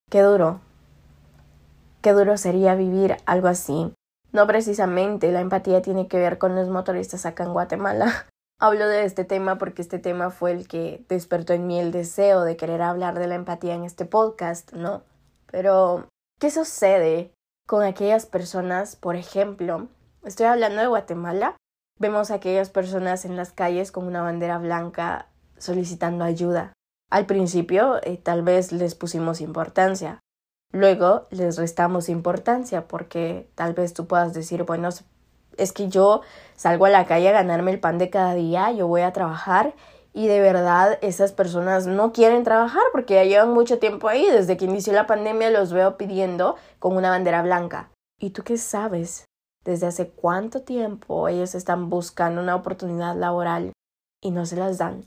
Qué 0.08 0.22
duro. 0.22 0.60
Qué 2.00 2.12
duro 2.12 2.38
sería 2.38 2.74
vivir 2.76 3.18
algo 3.26 3.48
así. 3.48 3.92
No 4.36 4.46
precisamente 4.46 5.32
la 5.32 5.40
empatía 5.40 5.80
tiene 5.80 6.08
que 6.08 6.18
ver 6.18 6.36
con 6.36 6.54
los 6.54 6.68
motoristas 6.68 7.24
acá 7.24 7.44
en 7.44 7.54
Guatemala. 7.54 8.26
Hablo 8.60 8.86
de 8.86 9.06
este 9.06 9.24
tema 9.24 9.56
porque 9.56 9.80
este 9.80 9.98
tema 9.98 10.28
fue 10.28 10.52
el 10.52 10.68
que 10.68 11.02
despertó 11.08 11.54
en 11.54 11.66
mí 11.66 11.80
el 11.80 11.90
deseo 11.90 12.42
de 12.42 12.58
querer 12.58 12.82
hablar 12.82 13.18
de 13.18 13.28
la 13.28 13.34
empatía 13.34 13.72
en 13.72 13.84
este 13.84 14.04
podcast, 14.04 14.74
¿no? 14.74 15.04
Pero, 15.50 16.10
¿qué 16.38 16.50
sucede 16.50 17.32
con 17.66 17.82
aquellas 17.82 18.26
personas, 18.26 18.94
por 18.94 19.16
ejemplo? 19.16 19.88
Estoy 20.22 20.44
hablando 20.44 20.82
de 20.82 20.88
Guatemala. 20.88 21.56
Vemos 21.98 22.30
a 22.30 22.34
aquellas 22.34 22.68
personas 22.68 23.24
en 23.24 23.36
las 23.36 23.52
calles 23.52 23.90
con 23.90 24.06
una 24.06 24.20
bandera 24.20 24.58
blanca 24.58 25.30
solicitando 25.56 26.24
ayuda. 26.24 26.74
Al 27.10 27.24
principio 27.24 28.02
eh, 28.02 28.18
tal 28.18 28.42
vez 28.42 28.70
les 28.70 28.94
pusimos 28.96 29.40
importancia, 29.40 30.20
Luego 30.72 31.26
les 31.30 31.56
restamos 31.56 32.08
importancia 32.08 32.86
porque 32.86 33.48
tal 33.54 33.72
vez 33.74 33.94
tú 33.94 34.06
puedas 34.06 34.34
decir, 34.34 34.64
bueno, 34.64 34.88
es 35.56 35.72
que 35.72 35.88
yo 35.88 36.22
salgo 36.54 36.86
a 36.86 36.90
la 36.90 37.06
calle 37.06 37.28
a 37.28 37.32
ganarme 37.32 37.72
el 37.72 37.80
pan 37.80 37.98
de 37.98 38.10
cada 38.10 38.34
día, 38.34 38.70
yo 38.72 38.86
voy 38.86 39.02
a 39.02 39.12
trabajar 39.12 39.74
y 40.16 40.28
de 40.28 40.40
verdad 40.40 40.98
esas 41.02 41.32
personas 41.32 41.86
no 41.86 42.12
quieren 42.12 42.42
trabajar 42.42 42.82
porque 42.90 43.14
ya 43.16 43.24
llevan 43.24 43.52
mucho 43.52 43.78
tiempo 43.78 44.08
ahí. 44.08 44.26
Desde 44.30 44.56
que 44.56 44.64
inició 44.64 44.94
la 44.94 45.06
pandemia 45.06 45.50
los 45.50 45.74
veo 45.74 45.98
pidiendo 45.98 46.56
con 46.78 46.96
una 46.96 47.10
bandera 47.10 47.42
blanca. 47.42 47.90
¿Y 48.18 48.30
tú 48.30 48.42
qué 48.42 48.56
sabes? 48.56 49.26
¿Desde 49.62 49.86
hace 49.86 50.08
cuánto 50.08 50.62
tiempo 50.62 51.28
ellos 51.28 51.54
están 51.54 51.90
buscando 51.90 52.40
una 52.40 52.54
oportunidad 52.54 53.14
laboral 53.14 53.72
y 54.22 54.30
no 54.30 54.46
se 54.46 54.56
las 54.56 54.78
dan? 54.78 55.04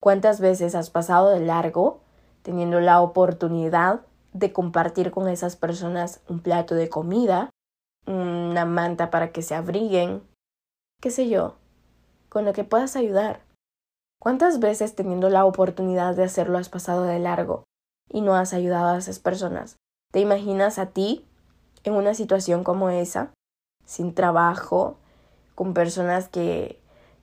¿Cuántas 0.00 0.40
veces 0.40 0.74
has 0.74 0.88
pasado 0.88 1.28
de 1.28 1.40
largo 1.40 2.00
teniendo 2.40 2.80
la 2.80 3.02
oportunidad 3.02 4.00
de 4.38 4.52
compartir 4.52 5.10
con 5.10 5.28
esas 5.28 5.56
personas 5.56 6.20
un 6.28 6.40
plato 6.40 6.74
de 6.74 6.88
comida, 6.88 7.50
una 8.06 8.64
manta 8.64 9.10
para 9.10 9.32
que 9.32 9.42
se 9.42 9.54
abriguen, 9.54 10.22
qué 11.00 11.10
sé 11.10 11.28
yo, 11.28 11.56
con 12.28 12.44
lo 12.44 12.52
que 12.52 12.64
puedas 12.64 12.96
ayudar. 12.96 13.42
¿Cuántas 14.20 14.58
veces 14.60 14.94
teniendo 14.94 15.30
la 15.30 15.44
oportunidad 15.44 16.14
de 16.14 16.24
hacerlo 16.24 16.58
has 16.58 16.68
pasado 16.68 17.04
de 17.04 17.18
largo 17.18 17.64
y 18.08 18.20
no 18.20 18.34
has 18.34 18.52
ayudado 18.52 18.94
a 18.94 18.98
esas 18.98 19.18
personas? 19.18 19.76
¿Te 20.12 20.20
imaginas 20.20 20.78
a 20.78 20.86
ti 20.86 21.26
en 21.84 21.94
una 21.94 22.14
situación 22.14 22.64
como 22.64 22.90
esa, 22.90 23.32
sin 23.84 24.14
trabajo, 24.14 24.98
con 25.54 25.74
personas 25.74 26.28
que, 26.28 26.80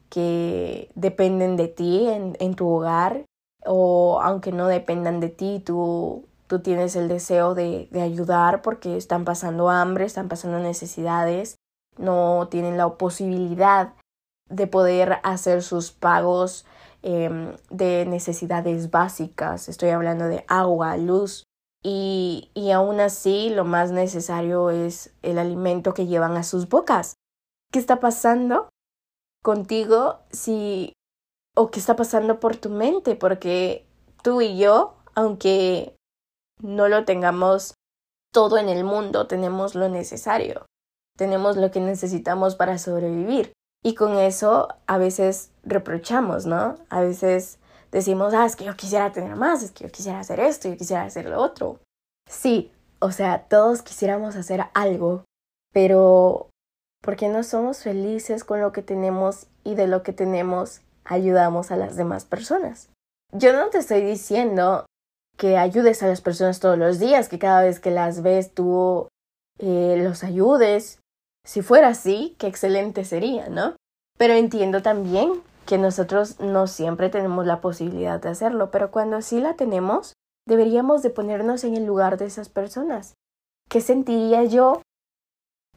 que 0.09 0.91
dependen 0.95 1.57
de 1.57 1.67
ti 1.67 2.07
en, 2.07 2.37
en 2.39 2.55
tu 2.55 2.67
hogar 2.69 3.25
o 3.65 4.21
aunque 4.21 4.51
no 4.51 4.67
dependan 4.67 5.19
de 5.19 5.29
ti, 5.29 5.61
tú 5.65 6.25
tú 6.47 6.59
tienes 6.59 6.95
el 6.95 7.07
deseo 7.07 7.55
de, 7.55 7.87
de, 7.91 8.01
ayudar 8.01 8.61
porque 8.61 8.97
están 8.97 9.25
pasando 9.25 9.69
hambre, 9.69 10.05
están 10.05 10.27
pasando 10.27 10.59
necesidades, 10.59 11.55
no 11.97 12.47
tienen 12.49 12.77
la 12.77 12.89
posibilidad 12.97 13.93
de 14.49 14.67
poder 14.67 15.19
hacer 15.23 15.63
sus 15.63 15.91
pagos 15.91 16.65
eh, 17.07 17.55
de 17.69 18.05
necesidades 18.07 18.89
básicas. 18.89 19.69
Estoy 19.69 19.89
hablando 19.89 20.25
de 20.25 20.43
agua, 20.47 20.97
luz. 20.97 21.43
Y, 21.83 22.49
y 22.55 22.71
aún 22.71 22.99
así 22.99 23.51
lo 23.51 23.63
más 23.63 23.91
necesario 23.91 24.71
es 24.71 25.13
el 25.21 25.37
alimento 25.37 25.93
que 25.93 26.07
llevan 26.07 26.35
a 26.35 26.43
sus 26.43 26.67
bocas. 26.67 27.13
¿Qué 27.71 27.77
está 27.77 27.99
pasando 27.99 28.69
contigo 29.43 30.21
si 30.31 30.93
o 31.55 31.69
qué 31.69 31.79
está 31.79 31.95
pasando 31.95 32.39
por 32.39 32.55
tu 32.55 32.69
mente? 32.69 33.15
Porque 33.15 33.85
tú 34.23 34.41
y 34.41 34.57
yo, 34.57 34.95
aunque 35.13 35.95
no 36.61 36.87
lo 36.87 37.05
tengamos 37.05 37.75
todo 38.33 38.57
en 38.57 38.69
el 38.69 38.83
mundo, 38.83 39.27
tenemos 39.27 39.75
lo 39.75 39.89
necesario, 39.89 40.65
tenemos 41.17 41.57
lo 41.57 41.71
que 41.71 41.79
necesitamos 41.79 42.55
para 42.55 42.77
sobrevivir. 42.77 43.53
Y 43.83 43.93
con 43.95 44.17
eso 44.17 44.69
a 44.87 44.97
veces 44.97 45.51
reprochamos, 45.63 46.45
¿no? 46.45 46.75
A 46.89 47.01
veces 47.01 47.59
decimos, 47.91 48.33
ah, 48.33 48.45
es 48.45 48.55
que 48.55 48.65
yo 48.65 48.75
quisiera 48.75 49.11
tener 49.11 49.35
más, 49.35 49.63
es 49.63 49.71
que 49.71 49.83
yo 49.85 49.91
quisiera 49.91 50.19
hacer 50.19 50.39
esto, 50.39 50.67
yo 50.67 50.75
quisiera 50.75 51.03
hacer 51.03 51.27
lo 51.27 51.39
otro. 51.39 51.79
Sí, 52.29 52.71
o 52.99 53.11
sea, 53.11 53.43
todos 53.47 53.83
quisiéramos 53.83 54.35
hacer 54.35 54.65
algo, 54.73 55.23
pero 55.71 56.49
¿por 57.01 57.15
qué 57.15 57.29
no 57.29 57.43
somos 57.43 57.83
felices 57.83 58.43
con 58.43 58.59
lo 58.59 58.71
que 58.71 58.81
tenemos 58.81 59.47
y 59.63 59.75
de 59.75 59.87
lo 59.87 60.01
que 60.01 60.13
tenemos 60.13 60.81
ayudamos 61.03 61.71
a 61.71 61.77
las 61.77 61.95
demás 61.95 62.25
personas? 62.25 62.89
Yo 63.31 63.53
no 63.53 63.69
te 63.69 63.77
estoy 63.77 64.01
diciendo 64.01 64.85
que 65.37 65.57
ayudes 65.57 66.01
a 66.03 66.07
las 66.07 66.21
personas 66.21 66.59
todos 66.59 66.77
los 66.77 66.99
días, 66.99 67.29
que 67.29 67.39
cada 67.39 67.63
vez 67.63 67.79
que 67.79 67.91
las 67.91 68.21
ves 68.21 68.53
tú 68.53 69.07
eh, 69.59 69.95
los 70.01 70.23
ayudes. 70.23 70.99
Si 71.45 71.61
fuera 71.61 71.89
así, 71.89 72.35
qué 72.39 72.47
excelente 72.47 73.05
sería, 73.05 73.49
¿no? 73.49 73.75
Pero 74.17 74.33
entiendo 74.33 74.81
también 74.81 75.41
que 75.65 75.77
nosotros 75.77 76.39
no 76.39 76.67
siempre 76.67 77.09
tenemos 77.09 77.45
la 77.45 77.61
posibilidad 77.61 78.21
de 78.21 78.29
hacerlo, 78.29 78.71
pero 78.71 78.91
cuando 78.91 79.21
sí 79.21 79.39
la 79.39 79.55
tenemos, 79.55 80.13
deberíamos 80.47 81.01
de 81.01 81.09
ponernos 81.09 81.63
en 81.63 81.75
el 81.75 81.85
lugar 81.85 82.17
de 82.17 82.25
esas 82.25 82.49
personas. 82.49 83.13
¿Qué 83.69 83.81
sentiría 83.81 84.43
yo 84.43 84.81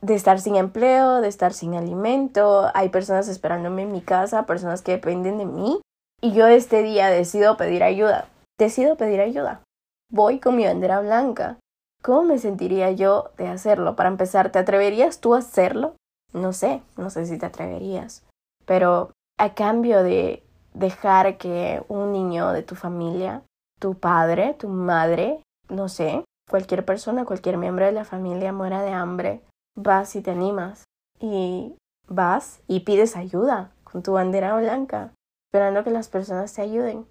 de 0.01 0.15
estar 0.15 0.41
sin 0.41 0.57
empleo, 0.57 1.21
de 1.21 1.29
estar 1.29 1.53
sin 1.53 1.75
alimento? 1.75 2.71
Hay 2.75 2.91
personas 2.91 3.29
esperándome 3.29 3.83
en 3.83 3.93
mi 3.93 4.03
casa, 4.03 4.47
personas 4.47 4.83
que 4.83 4.93
dependen 4.93 5.39
de 5.39 5.47
mí, 5.47 5.81
y 6.21 6.33
yo 6.33 6.47
este 6.47 6.83
día 6.83 7.09
decido 7.09 7.57
pedir 7.57 7.83
ayuda 7.83 8.29
decido 8.59 8.97
pedir 8.97 9.21
ayuda. 9.21 9.63
Voy 10.11 10.41
con 10.41 10.57
mi 10.57 10.65
bandera 10.65 11.01
blanca. 11.01 11.59
¿Cómo 12.03 12.23
me 12.23 12.39
sentiría 12.39 12.91
yo 12.93 13.31
de 13.37 13.49
hacerlo? 13.49 13.97
Para 13.97 14.09
empezar, 14.09 14.51
¿te 14.51 14.59
atreverías 14.59 15.21
tú 15.21 15.35
a 15.35 15.39
hacerlo? 15.39 15.97
No 16.33 16.53
sé, 16.53 16.83
no 16.97 17.11
sé 17.11 17.27
si 17.27 17.39
te 17.39 17.47
atreverías. 17.47 18.25
Pero 18.67 19.13
a 19.39 19.55
cambio 19.55 20.03
de 20.03 20.43
dejar 20.75 21.39
que 21.39 21.83
un 21.89 22.13
niño 22.13 22.53
de 22.53 22.63
tu 22.63 22.75
familia, 22.75 23.43
tu 23.81 23.95
padre, 23.95 24.55
tu 24.55 24.69
madre, 24.69 25.43
no 25.69 25.89
sé, 25.89 26.25
cualquier 26.49 26.85
persona, 26.85 27.25
cualquier 27.25 27.57
miembro 27.57 27.87
de 27.87 27.93
la 27.93 28.05
familia 28.05 28.53
muera 28.53 28.83
de 28.83 28.93
hambre, 28.93 29.43
vas 29.77 30.17
y 30.17 30.23
te 30.23 30.31
animas 30.31 30.85
y 31.21 31.75
vas 32.07 32.61
y 32.67 32.81
pides 32.81 33.17
ayuda 33.17 33.73
con 33.85 34.03
tu 34.03 34.13
bandera 34.13 34.57
blanca, 34.59 35.13
esperando 35.49 35.85
que 35.85 35.91
las 35.91 36.09
personas 36.09 36.53
te 36.55 36.63
ayuden. 36.63 37.07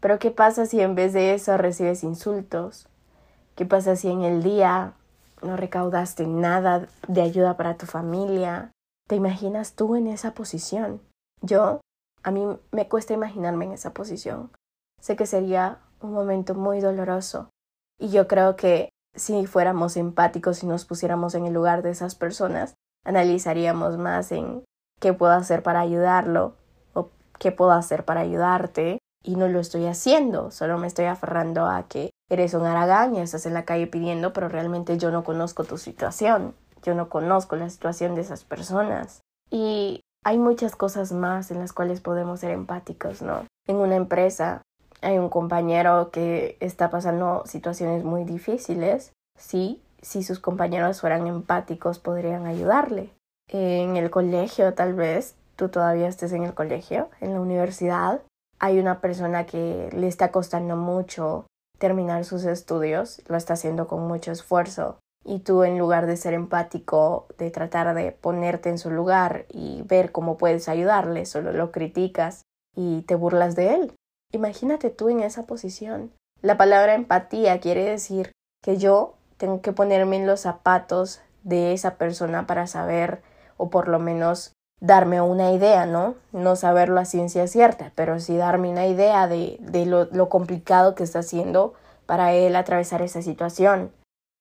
Pero 0.00 0.18
¿qué 0.18 0.30
pasa 0.30 0.66
si 0.66 0.80
en 0.80 0.94
vez 0.94 1.12
de 1.12 1.34
eso 1.34 1.56
recibes 1.56 2.02
insultos? 2.02 2.88
¿Qué 3.54 3.66
pasa 3.66 3.96
si 3.96 4.10
en 4.10 4.22
el 4.22 4.42
día 4.42 4.94
no 5.42 5.56
recaudaste 5.56 6.26
nada 6.26 6.88
de 7.06 7.22
ayuda 7.22 7.56
para 7.56 7.76
tu 7.76 7.86
familia? 7.86 8.72
¿Te 9.06 9.16
imaginas 9.16 9.74
tú 9.74 9.96
en 9.96 10.06
esa 10.06 10.32
posición? 10.32 11.00
Yo, 11.42 11.80
a 12.22 12.30
mí 12.30 12.46
me 12.72 12.88
cuesta 12.88 13.12
imaginarme 13.12 13.66
en 13.66 13.72
esa 13.72 13.92
posición. 13.92 14.50
Sé 15.00 15.16
que 15.16 15.26
sería 15.26 15.78
un 16.00 16.12
momento 16.12 16.54
muy 16.54 16.80
doloroso 16.80 17.50
y 17.98 18.08
yo 18.08 18.26
creo 18.26 18.56
que 18.56 18.88
si 19.14 19.46
fuéramos 19.46 19.96
empáticos 19.96 20.62
y 20.62 20.66
nos 20.66 20.84
pusiéramos 20.84 21.34
en 21.34 21.46
el 21.46 21.52
lugar 21.52 21.82
de 21.82 21.90
esas 21.90 22.14
personas, 22.14 22.74
analizaríamos 23.04 23.98
más 23.98 24.32
en 24.32 24.64
qué 25.00 25.12
puedo 25.12 25.32
hacer 25.32 25.62
para 25.62 25.80
ayudarlo 25.80 26.54
o 26.94 27.10
qué 27.38 27.52
puedo 27.52 27.72
hacer 27.72 28.04
para 28.04 28.20
ayudarte 28.20 28.98
y 29.22 29.36
no 29.36 29.48
lo 29.48 29.60
estoy 29.60 29.86
haciendo, 29.86 30.50
solo 30.50 30.78
me 30.78 30.86
estoy 30.86 31.06
aferrando 31.06 31.66
a 31.66 31.84
que 31.88 32.10
eres 32.30 32.54
un 32.54 32.64
aragán 32.64 33.14
y 33.14 33.20
estás 33.20 33.46
en 33.46 33.54
la 33.54 33.64
calle 33.64 33.86
pidiendo, 33.86 34.32
pero 34.32 34.48
realmente 34.48 34.98
yo 34.98 35.10
no 35.10 35.24
conozco 35.24 35.64
tu 35.64 35.78
situación, 35.78 36.54
yo 36.82 36.94
no 36.94 37.08
conozco 37.08 37.56
la 37.56 37.68
situación 37.68 38.14
de 38.14 38.22
esas 38.22 38.44
personas. 38.44 39.20
Y 39.50 40.00
hay 40.24 40.38
muchas 40.38 40.76
cosas 40.76 41.12
más 41.12 41.50
en 41.50 41.58
las 41.58 41.72
cuales 41.72 42.00
podemos 42.00 42.40
ser 42.40 42.50
empáticos, 42.50 43.20
¿no? 43.20 43.46
En 43.66 43.76
una 43.76 43.96
empresa 43.96 44.62
hay 45.02 45.18
un 45.18 45.28
compañero 45.28 46.10
que 46.10 46.56
está 46.60 46.90
pasando 46.90 47.42
situaciones 47.46 48.04
muy 48.04 48.24
difíciles, 48.24 49.12
sí, 49.38 49.82
si 50.02 50.22
sus 50.22 50.38
compañeros 50.38 51.00
fueran 51.00 51.26
empáticos 51.26 51.98
podrían 51.98 52.46
ayudarle. 52.46 53.10
En 53.48 53.96
el 53.96 54.10
colegio 54.10 54.74
tal 54.74 54.94
vez, 54.94 55.34
tú 55.56 55.68
todavía 55.68 56.08
estés 56.08 56.32
en 56.32 56.44
el 56.44 56.54
colegio, 56.54 57.10
en 57.20 57.34
la 57.34 57.40
universidad, 57.40 58.22
hay 58.60 58.78
una 58.78 59.00
persona 59.00 59.46
que 59.46 59.90
le 59.92 60.06
está 60.06 60.30
costando 60.30 60.76
mucho 60.76 61.46
terminar 61.78 62.24
sus 62.24 62.44
estudios, 62.44 63.22
lo 63.26 63.36
está 63.36 63.54
haciendo 63.54 63.88
con 63.88 64.06
mucho 64.06 64.30
esfuerzo 64.30 64.98
y 65.24 65.40
tú 65.40 65.64
en 65.64 65.78
lugar 65.78 66.06
de 66.06 66.16
ser 66.16 66.34
empático, 66.34 67.26
de 67.38 67.50
tratar 67.50 67.94
de 67.94 68.12
ponerte 68.12 68.68
en 68.68 68.78
su 68.78 68.90
lugar 68.90 69.46
y 69.48 69.82
ver 69.82 70.12
cómo 70.12 70.36
puedes 70.36 70.68
ayudarle, 70.68 71.26
solo 71.26 71.52
lo 71.52 71.72
criticas 71.72 72.42
y 72.76 73.02
te 73.02 73.14
burlas 73.14 73.56
de 73.56 73.74
él. 73.74 73.92
Imagínate 74.32 74.90
tú 74.90 75.08
en 75.08 75.20
esa 75.20 75.44
posición. 75.44 76.12
La 76.42 76.56
palabra 76.56 76.94
empatía 76.94 77.60
quiere 77.60 77.84
decir 77.84 78.32
que 78.62 78.76
yo 78.76 79.14
tengo 79.36 79.62
que 79.62 79.72
ponerme 79.72 80.16
en 80.16 80.26
los 80.26 80.40
zapatos 80.40 81.22
de 81.42 81.72
esa 81.72 81.96
persona 81.96 82.46
para 82.46 82.66
saber 82.66 83.22
o 83.56 83.70
por 83.70 83.88
lo 83.88 83.98
menos 83.98 84.52
darme 84.80 85.20
una 85.20 85.52
idea, 85.52 85.86
¿no? 85.86 86.14
No 86.32 86.56
saberlo 86.56 87.00
a 87.00 87.04
ciencia 87.04 87.46
cierta, 87.46 87.92
pero 87.94 88.18
sí 88.18 88.36
darme 88.36 88.70
una 88.70 88.86
idea 88.86 89.28
de, 89.28 89.58
de 89.60 89.86
lo, 89.86 90.06
lo 90.06 90.28
complicado 90.28 90.94
que 90.94 91.04
está 91.04 91.20
haciendo 91.20 91.74
para 92.06 92.32
él 92.32 92.56
atravesar 92.56 93.02
esa 93.02 93.22
situación. 93.22 93.92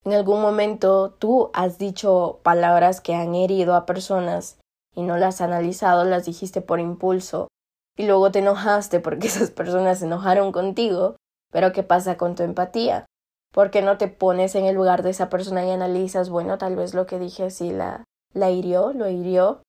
En 0.06 0.14
algún 0.14 0.42
momento 0.42 1.12
tú 1.12 1.52
has 1.54 1.78
dicho 1.78 2.40
palabras 2.42 3.02
que 3.02 3.16
han 3.16 3.36
herido 3.36 3.76
a 3.76 3.86
personas 3.86 4.60
y 4.96 5.04
no 5.04 5.18
las 5.18 5.36
has 5.36 5.42
analizado, 5.42 6.06
las 6.06 6.26
dijiste 6.26 6.62
por 6.62 6.80
impulso 6.80 7.50
y 7.98 8.06
luego 8.06 8.32
te 8.32 8.40
enojaste 8.40 9.02
porque 9.02 9.28
esas 9.28 9.52
personas 9.52 10.00
se 10.00 10.06
enojaron 10.06 10.52
contigo, 10.52 11.18
pero 11.52 11.74
¿qué 11.74 11.84
pasa 11.84 12.18
con 12.18 12.36
tu 12.36 12.44
empatía? 12.44 13.06
¿Por 13.52 13.72
qué 13.72 13.82
no 13.82 13.98
te 13.98 14.08
pones 14.08 14.56
en 14.56 14.66
el 14.66 14.76
lugar 14.76 15.04
de 15.04 15.10
esa 15.10 15.30
persona 15.30 15.66
y 15.66 15.72
analizas, 15.72 16.30
bueno, 16.30 16.58
tal 16.58 16.76
vez 16.76 16.94
lo 16.94 17.06
que 17.08 17.20
dije 17.20 17.50
sí 17.50 17.72
la, 17.72 18.06
la 18.34 18.52
hirió, 18.52 18.94
lo 18.94 19.10
hirió, 19.10 19.64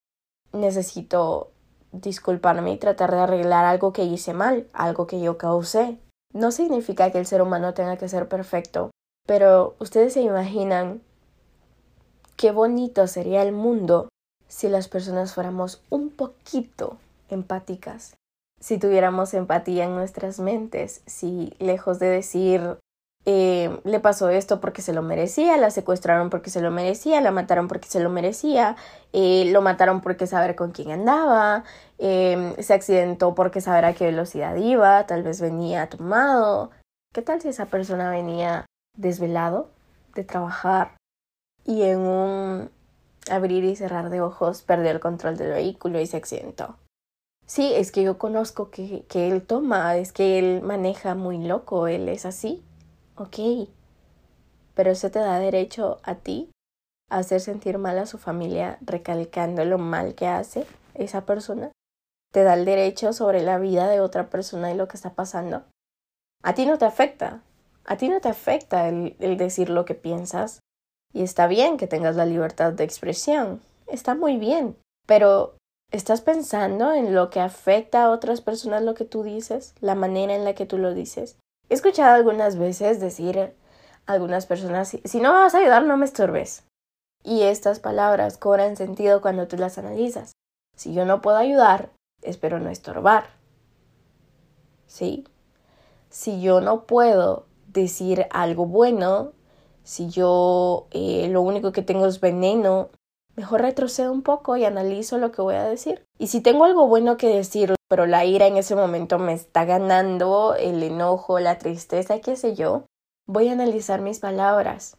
necesito 0.52 1.50
disculparme 1.92 2.72
y 2.72 2.78
tratar 2.78 3.10
de 3.10 3.20
arreglar 3.20 3.64
algo 3.64 3.92
que 3.92 4.04
hice 4.04 4.32
mal, 4.32 4.66
algo 4.72 5.06
que 5.06 5.20
yo 5.20 5.38
causé. 5.38 5.98
No 6.32 6.52
significa 6.52 7.10
que 7.10 7.18
el 7.18 7.26
ser 7.26 7.42
humano 7.42 7.74
tenga 7.74 7.96
que 7.96 8.08
ser 8.08 8.28
perfecto, 8.28 8.90
pero 9.26 9.74
ustedes 9.78 10.12
se 10.12 10.22
imaginan 10.22 11.02
qué 12.36 12.52
bonito 12.52 13.06
sería 13.06 13.42
el 13.42 13.52
mundo 13.52 14.08
si 14.48 14.68
las 14.68 14.88
personas 14.88 15.34
fuéramos 15.34 15.82
un 15.90 16.10
poquito 16.10 16.96
empáticas, 17.28 18.14
si 18.60 18.78
tuviéramos 18.78 19.34
empatía 19.34 19.84
en 19.84 19.94
nuestras 19.94 20.40
mentes, 20.40 21.02
si 21.06 21.54
lejos 21.58 21.98
de 21.98 22.08
decir 22.08 22.78
eh, 23.26 23.80
le 23.84 24.00
pasó 24.00 24.30
esto 24.30 24.60
porque 24.60 24.80
se 24.80 24.94
lo 24.94 25.02
merecía, 25.02 25.58
la 25.58 25.70
secuestraron 25.70 26.30
porque 26.30 26.48
se 26.48 26.62
lo 26.62 26.70
merecía, 26.70 27.20
la 27.20 27.30
mataron 27.30 27.68
porque 27.68 27.88
se 27.88 28.00
lo 28.00 28.08
merecía, 28.08 28.76
eh, 29.12 29.50
lo 29.52 29.60
mataron 29.60 30.00
porque 30.00 30.26
saber 30.26 30.56
con 30.56 30.72
quién 30.72 30.90
andaba, 30.90 31.64
eh, 31.98 32.54
se 32.60 32.72
accidentó 32.72 33.34
porque 33.34 33.60
saber 33.60 33.84
a 33.84 33.92
qué 33.92 34.06
velocidad 34.06 34.56
iba, 34.56 35.06
tal 35.06 35.22
vez 35.22 35.40
venía 35.40 35.88
tomado. 35.90 36.70
¿Qué 37.12 37.20
tal 37.20 37.42
si 37.42 37.48
esa 37.48 37.66
persona 37.66 38.10
venía 38.10 38.64
desvelado 38.96 39.68
de 40.14 40.24
trabajar 40.24 40.96
y 41.64 41.82
en 41.82 41.98
un 41.98 42.70
abrir 43.30 43.64
y 43.64 43.76
cerrar 43.76 44.08
de 44.08 44.22
ojos 44.22 44.62
perdió 44.62 44.90
el 44.92 45.00
control 45.00 45.36
del 45.36 45.50
vehículo 45.50 46.00
y 46.00 46.06
se 46.06 46.16
accidentó? 46.16 46.76
Sí, 47.46 47.74
es 47.74 47.92
que 47.92 48.02
yo 48.02 48.16
conozco 48.16 48.70
que, 48.70 49.04
que 49.08 49.28
él 49.28 49.42
toma, 49.42 49.96
es 49.96 50.12
que 50.12 50.38
él 50.38 50.62
maneja 50.62 51.14
muy 51.14 51.36
loco, 51.36 51.86
él 51.86 52.08
es 52.08 52.24
así 52.24 52.64
ok, 53.16 53.68
pero 54.74 54.90
eso 54.90 55.10
te 55.10 55.18
da 55.18 55.38
derecho 55.38 56.00
a 56.02 56.16
ti 56.16 56.50
a 57.10 57.18
hacer 57.18 57.40
sentir 57.40 57.78
mal 57.78 57.98
a 57.98 58.06
su 58.06 58.18
familia 58.18 58.78
recalcando 58.80 59.64
lo 59.64 59.78
mal 59.78 60.14
que 60.14 60.26
hace 60.26 60.66
esa 60.94 61.26
persona. 61.26 61.72
Te 62.32 62.44
da 62.44 62.54
el 62.54 62.64
derecho 62.64 63.12
sobre 63.12 63.42
la 63.42 63.58
vida 63.58 63.88
de 63.88 64.00
otra 64.00 64.30
persona 64.30 64.70
y 64.70 64.76
lo 64.76 64.86
que 64.86 64.96
está 64.96 65.14
pasando. 65.14 65.64
A 66.42 66.54
ti 66.54 66.66
no 66.66 66.78
te 66.78 66.84
afecta, 66.84 67.42
a 67.84 67.96
ti 67.96 68.08
no 68.08 68.20
te 68.20 68.28
afecta 68.28 68.88
el, 68.88 69.16
el 69.18 69.36
decir 69.36 69.68
lo 69.70 69.84
que 69.84 69.94
piensas. 69.94 70.60
Y 71.12 71.22
está 71.22 71.48
bien 71.48 71.76
que 71.76 71.88
tengas 71.88 72.14
la 72.14 72.24
libertad 72.24 72.72
de 72.72 72.84
expresión, 72.84 73.60
está 73.88 74.14
muy 74.14 74.36
bien, 74.36 74.76
pero 75.06 75.56
¿Estás 75.92 76.20
pensando 76.20 76.92
en 76.92 77.16
lo 77.16 77.30
que 77.30 77.40
afecta 77.40 78.04
a 78.04 78.10
otras 78.10 78.40
personas 78.40 78.82
lo 78.82 78.94
que 78.94 79.04
tú 79.04 79.24
dices? 79.24 79.74
¿La 79.80 79.96
manera 79.96 80.36
en 80.36 80.44
la 80.44 80.54
que 80.54 80.64
tú 80.64 80.78
lo 80.78 80.94
dices? 80.94 81.36
He 81.70 81.74
escuchado 81.74 82.16
algunas 82.16 82.58
veces 82.58 82.98
decir 82.98 83.38
a 83.38 83.52
algunas 84.12 84.44
personas, 84.44 84.88
si 84.88 85.20
no 85.20 85.32
me 85.32 85.38
vas 85.38 85.54
a 85.54 85.58
ayudar, 85.58 85.84
no 85.84 85.96
me 85.96 86.04
estorbes. 86.04 86.64
Y 87.22 87.42
estas 87.42 87.78
palabras 87.78 88.38
cobran 88.38 88.76
sentido 88.76 89.20
cuando 89.20 89.46
tú 89.46 89.56
las 89.56 89.78
analizas. 89.78 90.32
Si 90.76 90.92
yo 90.92 91.04
no 91.04 91.22
puedo 91.22 91.36
ayudar, 91.36 91.90
espero 92.22 92.58
no 92.58 92.70
estorbar. 92.70 93.28
¿Sí? 94.88 95.28
Si 96.08 96.42
yo 96.42 96.60
no 96.60 96.86
puedo 96.86 97.46
decir 97.68 98.26
algo 98.30 98.66
bueno, 98.66 99.30
si 99.84 100.08
yo 100.08 100.88
eh, 100.90 101.28
lo 101.30 101.40
único 101.40 101.70
que 101.70 101.82
tengo 101.82 102.06
es 102.06 102.18
veneno, 102.18 102.88
mejor 103.36 103.62
retrocedo 103.62 104.10
un 104.10 104.22
poco 104.22 104.56
y 104.56 104.64
analizo 104.64 105.18
lo 105.18 105.30
que 105.30 105.40
voy 105.40 105.54
a 105.54 105.62
decir. 105.62 106.02
Y 106.18 106.26
si 106.26 106.40
tengo 106.40 106.64
algo 106.64 106.88
bueno 106.88 107.16
que 107.16 107.28
decir, 107.28 107.76
pero 107.90 108.06
la 108.06 108.24
ira 108.24 108.46
en 108.46 108.56
ese 108.56 108.76
momento 108.76 109.18
me 109.18 109.32
está 109.32 109.64
ganando, 109.64 110.54
el 110.54 110.80
enojo, 110.80 111.40
la 111.40 111.58
tristeza, 111.58 112.20
qué 112.20 112.36
sé 112.36 112.54
yo, 112.54 112.84
voy 113.26 113.48
a 113.48 113.52
analizar 113.52 114.00
mis 114.00 114.20
palabras. 114.20 114.96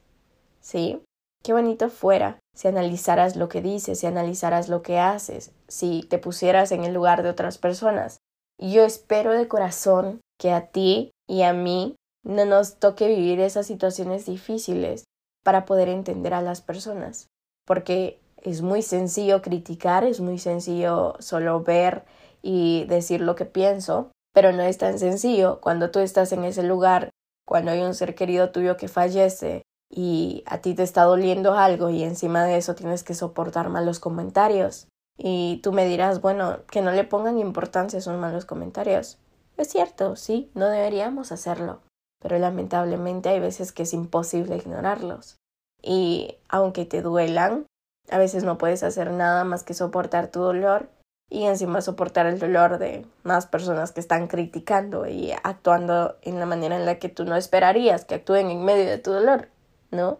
¿Sí? 0.59 1.01
Qué 1.41 1.53
bonito 1.53 1.89
fuera 1.89 2.39
si 2.53 2.67
analizaras 2.67 3.37
lo 3.37 3.47
que 3.47 3.61
dices, 3.61 3.99
si 3.99 4.07
analizaras 4.07 4.67
lo 4.67 4.81
que 4.81 4.99
haces, 4.99 5.53
si 5.69 6.03
te 6.03 6.17
pusieras 6.17 6.73
en 6.73 6.83
el 6.83 6.93
lugar 6.93 7.23
de 7.23 7.29
otras 7.29 7.57
personas. 7.57 8.17
Y 8.59 8.73
yo 8.73 8.83
espero 8.83 9.31
de 9.31 9.47
corazón 9.47 10.19
que 10.37 10.51
a 10.51 10.67
ti 10.67 11.11
y 11.29 11.43
a 11.43 11.53
mí 11.53 11.95
no 12.25 12.43
nos 12.43 12.75
toque 12.75 13.07
vivir 13.07 13.39
esas 13.39 13.67
situaciones 13.67 14.25
difíciles 14.25 15.05
para 15.45 15.63
poder 15.63 15.87
entender 15.87 16.33
a 16.33 16.41
las 16.41 16.59
personas. 16.59 17.29
Porque 17.65 18.19
es 18.43 18.61
muy 18.61 18.81
sencillo 18.81 19.41
criticar, 19.41 20.03
es 20.03 20.19
muy 20.19 20.39
sencillo 20.39 21.15
solo 21.19 21.63
ver 21.63 22.03
y 22.41 22.85
decir 22.85 23.21
lo 23.21 23.35
que 23.35 23.45
pienso, 23.45 24.11
pero 24.33 24.51
no 24.51 24.63
es 24.63 24.77
tan 24.77 24.99
sencillo 24.99 25.59
cuando 25.61 25.91
tú 25.91 25.99
estás 25.99 26.31
en 26.31 26.43
ese 26.43 26.63
lugar, 26.63 27.09
cuando 27.45 27.71
hay 27.71 27.81
un 27.81 27.93
ser 27.93 28.15
querido 28.15 28.51
tuyo 28.51 28.77
que 28.77 28.87
fallece 28.87 29.63
y 29.89 30.43
a 30.45 30.59
ti 30.59 30.73
te 30.73 30.83
está 30.83 31.03
doliendo 31.03 31.53
algo 31.53 31.89
y 31.89 32.03
encima 32.03 32.45
de 32.45 32.57
eso 32.57 32.75
tienes 32.75 33.03
que 33.03 33.13
soportar 33.13 33.69
malos 33.69 33.99
comentarios. 33.99 34.87
Y 35.17 35.59
tú 35.61 35.73
me 35.73 35.85
dirás, 35.85 36.21
bueno, 36.21 36.59
que 36.71 36.81
no 36.81 36.91
le 36.91 37.03
pongan 37.03 37.37
importancia 37.37 37.97
a 37.97 37.99
esos 37.99 38.17
malos 38.17 38.45
comentarios. 38.45 39.19
Es 39.57 39.67
cierto, 39.67 40.15
sí, 40.15 40.49
no 40.55 40.67
deberíamos 40.67 41.31
hacerlo, 41.31 41.81
pero 42.21 42.39
lamentablemente 42.39 43.29
hay 43.29 43.39
veces 43.39 43.71
que 43.73 43.83
es 43.83 43.93
imposible 43.93 44.55
ignorarlos. 44.55 45.35
Y 45.83 46.37
aunque 46.47 46.85
te 46.85 47.01
duelan, 47.01 47.65
a 48.09 48.17
veces 48.17 48.43
no 48.43 48.57
puedes 48.57 48.83
hacer 48.83 49.11
nada 49.11 49.43
más 49.43 49.63
que 49.63 49.73
soportar 49.73 50.31
tu 50.31 50.39
dolor 50.39 50.89
y 51.31 51.45
encima 51.45 51.79
soportar 51.79 52.25
el 52.25 52.39
dolor 52.39 52.77
de 52.77 53.05
más 53.23 53.47
personas 53.47 53.93
que 53.93 54.01
están 54.01 54.27
criticando 54.27 55.07
y 55.07 55.31
actuando 55.43 56.17
en 56.23 56.41
la 56.41 56.45
manera 56.45 56.75
en 56.75 56.85
la 56.85 56.99
que 56.99 57.07
tú 57.07 57.23
no 57.23 57.37
esperarías 57.37 58.03
que 58.03 58.15
actúen 58.15 58.51
en 58.51 58.65
medio 58.65 58.89
de 58.89 58.97
tu 58.97 59.11
dolor, 59.11 59.47
¿no? 59.91 60.19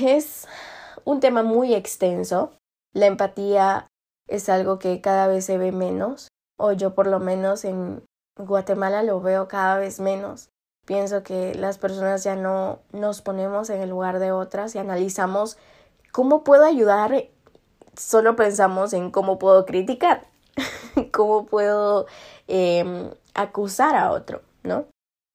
Es 0.00 0.48
un 1.04 1.20
tema 1.20 1.44
muy 1.44 1.72
extenso. 1.72 2.52
La 2.92 3.06
empatía 3.06 3.86
es 4.26 4.48
algo 4.48 4.80
que 4.80 5.00
cada 5.00 5.28
vez 5.28 5.44
se 5.44 5.56
ve 5.56 5.70
menos, 5.70 6.28
o 6.58 6.72
yo 6.72 6.96
por 6.96 7.06
lo 7.06 7.20
menos 7.20 7.64
en 7.64 8.02
Guatemala 8.36 9.04
lo 9.04 9.20
veo 9.20 9.46
cada 9.46 9.78
vez 9.78 10.00
menos. 10.00 10.48
Pienso 10.84 11.22
que 11.22 11.54
las 11.54 11.78
personas 11.78 12.24
ya 12.24 12.34
no 12.34 12.80
nos 12.90 13.22
ponemos 13.22 13.70
en 13.70 13.80
el 13.80 13.90
lugar 13.90 14.18
de 14.18 14.32
otras 14.32 14.74
y 14.74 14.78
analizamos 14.78 15.58
cómo 16.10 16.42
puedo 16.42 16.64
ayudar. 16.64 17.28
Solo 17.96 18.36
pensamos 18.36 18.92
en 18.92 19.10
cómo 19.10 19.38
puedo 19.38 19.66
criticar, 19.66 20.26
cómo 21.12 21.46
puedo 21.46 22.06
em, 22.48 23.10
acusar 23.34 23.96
a 23.96 24.10
otro, 24.12 24.42
¿no? 24.62 24.86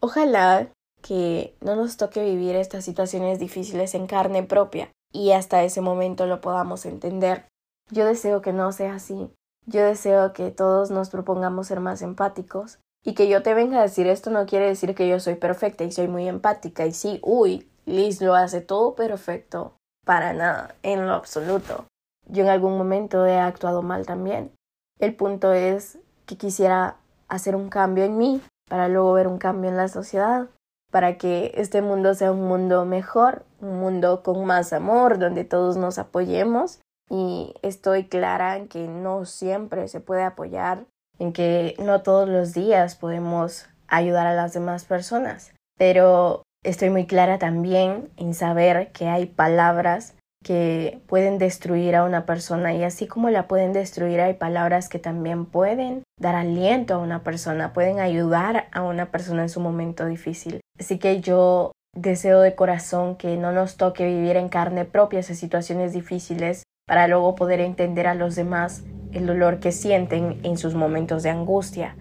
Ojalá 0.02 0.70
que 1.02 1.56
no 1.62 1.76
nos 1.76 1.98
toque 1.98 2.24
vivir 2.24 2.56
estas 2.56 2.86
situaciones 2.86 3.40
difíciles 3.40 3.96
en 3.96 4.08
carne 4.08 4.44
propia 4.44 4.92
y 5.12 5.32
hasta 5.32 5.64
ese 5.64 5.82
momento 5.82 6.26
lo 6.26 6.42
podamos 6.42 6.86
entender. 6.86 7.46
Yo 7.90 8.06
deseo 8.06 8.42
que 8.42 8.54
no 8.54 8.72
sea 8.72 8.96
así. 8.96 9.30
Yo 9.66 9.84
deseo 9.84 10.34
que 10.34 10.52
todos 10.52 10.92
nos 10.92 11.10
propongamos 11.10 11.68
ser 11.68 11.80
más 11.80 12.02
empáticos 12.02 12.80
y 13.04 13.14
que 13.14 13.28
yo 13.28 13.44
te 13.44 13.54
venga 13.54 13.80
a 13.80 13.84
decir 13.84 14.08
esto 14.08 14.30
no 14.30 14.46
quiere 14.46 14.68
decir 14.68 14.96
que 14.96 15.08
yo 15.08 15.20
soy 15.20 15.36
perfecta 15.36 15.84
y 15.84 15.92
soy 15.92 16.08
muy 16.08 16.28
empática 16.28 16.86
y 16.86 16.92
sí, 16.92 17.20
uy, 17.24 17.70
Liz 17.86 18.22
lo 18.22 18.36
hace 18.36 18.62
todo 18.62 18.94
perfecto. 18.94 19.74
Para 20.06 20.34
nada, 20.34 20.76
en 20.84 21.06
lo 21.06 21.14
absoluto. 21.14 21.86
Yo 22.30 22.44
en 22.44 22.50
algún 22.50 22.78
momento 22.78 23.26
he 23.26 23.38
actuado 23.38 23.82
mal 23.82 24.06
también. 24.06 24.52
El 25.00 25.16
punto 25.16 25.52
es 25.52 25.98
que 26.26 26.38
quisiera 26.38 26.98
hacer 27.28 27.56
un 27.56 27.70
cambio 27.70 28.04
en 28.04 28.18
mí 28.18 28.42
para 28.70 28.88
luego 28.88 29.14
ver 29.14 29.28
un 29.28 29.40
cambio 29.40 29.70
en 29.70 29.78
la 29.78 29.88
sociedad, 29.88 30.48
para 30.92 31.18
que 31.18 31.52
este 31.56 31.82
mundo 31.82 32.14
sea 32.14 32.32
un 32.32 32.48
mundo 32.48 32.86
mejor, 32.86 33.46
un 33.62 33.80
mundo 33.80 34.24
con 34.24 34.46
más 34.46 34.74
amor, 34.74 35.18
donde 35.18 35.44
todos 35.44 35.76
nos 35.78 35.98
apoyemos. 35.98 36.80
Y 37.10 37.56
estoy 37.64 38.08
clara 38.08 38.58
en 38.58 38.68
que 38.68 38.88
no 38.88 39.26
siempre 39.26 39.88
se 39.88 40.00
puede 40.00 40.24
apoyar, 40.24 40.86
en 41.18 41.34
que 41.34 41.76
no 41.80 42.04
todos 42.04 42.30
los 42.30 42.54
días 42.54 42.96
podemos 42.96 43.68
ayudar 43.88 44.28
a 44.28 44.36
las 44.36 44.54
demás 44.54 44.86
personas, 44.86 45.52
pero 45.78 46.44
estoy 46.64 46.92
muy 46.92 47.08
clara 47.08 47.40
también 47.40 48.12
en 48.18 48.36
saber 48.36 48.92
que 48.92 49.08
hay 49.08 49.26
palabras 49.26 50.14
que 50.44 51.02
pueden 51.08 51.38
destruir 51.38 51.96
a 51.96 52.04
una 52.06 52.26
persona 52.26 52.74
y 52.74 52.84
así 52.84 53.08
como 53.08 53.30
la 53.30 53.48
pueden 53.48 53.74
destruir 53.74 54.22
hay 54.22 54.36
palabras 54.36 54.88
que 54.88 55.00
también 55.00 55.46
pueden 55.46 56.04
dar 56.20 56.36
aliento 56.36 56.96
a 56.96 57.00
una 57.00 57.24
persona, 57.24 57.74
pueden 57.74 58.00
ayudar 58.00 58.68
a 58.72 58.82
una 58.84 59.12
persona 59.12 59.44
en 59.44 59.50
su 59.50 59.60
momento 59.60 60.06
difícil. 60.06 60.62
Así 60.80 60.98
que 60.98 61.20
yo 61.20 61.72
deseo 61.94 62.40
de 62.40 62.56
corazón 62.56 63.16
que 63.16 63.36
no 63.36 63.52
nos 63.52 63.76
toque 63.76 64.06
vivir 64.06 64.38
en 64.38 64.50
carne 64.50 64.86
propia 64.86 65.20
esas 65.20 65.38
situaciones 65.38 65.94
difíciles 65.94 66.64
para 66.88 67.08
luego 67.08 67.36
poder 67.36 67.60
entender 67.60 68.08
a 68.08 68.16
los 68.16 68.36
demás 68.36 68.84
el 69.12 69.26
dolor 69.26 69.60
que 69.60 69.72
sienten 69.72 70.40
en 70.44 70.58
sus 70.58 70.74
momentos 70.74 71.24
de 71.24 71.32
angustia. 71.32 71.96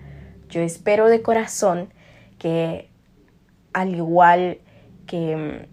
Yo 0.49 0.61
espero 0.61 1.09
de 1.09 1.23
corazón 1.23 1.93
que 2.39 2.91
al 3.73 3.95
igual 3.95 4.59
que 5.07 5.69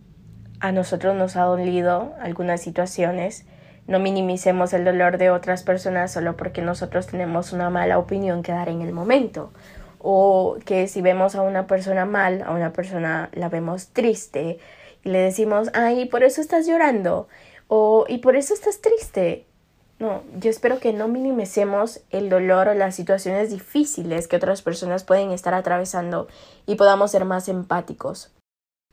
a 0.59 0.71
nosotros 0.71 1.15
nos 1.15 1.35
ha 1.35 1.43
dolido 1.43 2.13
algunas 2.19 2.61
situaciones, 2.61 3.45
no 3.87 3.99
minimicemos 3.99 4.73
el 4.73 4.83
dolor 4.83 5.17
de 5.17 5.29
otras 5.29 5.63
personas 5.63 6.11
solo 6.11 6.35
porque 6.35 6.61
nosotros 6.61 7.07
tenemos 7.07 7.53
una 7.53 7.69
mala 7.69 7.99
opinión 7.99 8.41
que 8.41 8.51
dar 8.51 8.69
en 8.69 8.81
el 8.81 8.93
momento. 8.93 9.51
O 9.99 10.57
que 10.65 10.87
si 10.87 11.01
vemos 11.01 11.35
a 11.35 11.41
una 11.41 11.67
persona 11.67 12.05
mal, 12.05 12.43
a 12.43 12.51
una 12.51 12.73
persona 12.73 13.29
la 13.33 13.49
vemos 13.49 13.87
triste 13.87 14.59
y 15.03 15.09
le 15.09 15.19
decimos, 15.19 15.69
ay, 15.73 16.05
por 16.05 16.23
eso 16.23 16.41
estás 16.41 16.67
llorando. 16.67 17.27
O, 17.67 18.05
y 18.07 18.19
por 18.19 18.35
eso 18.35 18.53
estás 18.53 18.81
triste. 18.81 19.45
No, 19.97 20.23
yo 20.37 20.49
espero 20.49 20.79
que 20.79 20.91
no 20.91 21.07
minimicemos 21.07 22.01
el 22.09 22.29
dolor 22.29 22.67
o 22.67 22.73
las 22.73 22.95
situaciones 22.95 23.49
difíciles 23.49 24.27
que 24.27 24.35
otras 24.35 24.61
personas 24.61 25.03
pueden 25.03 25.31
estar 25.31 25.53
atravesando 25.53 26.27
y 26.65 26.75
podamos 26.75 27.11
ser 27.11 27.23
más 27.23 27.47
empáticos. 27.47 28.34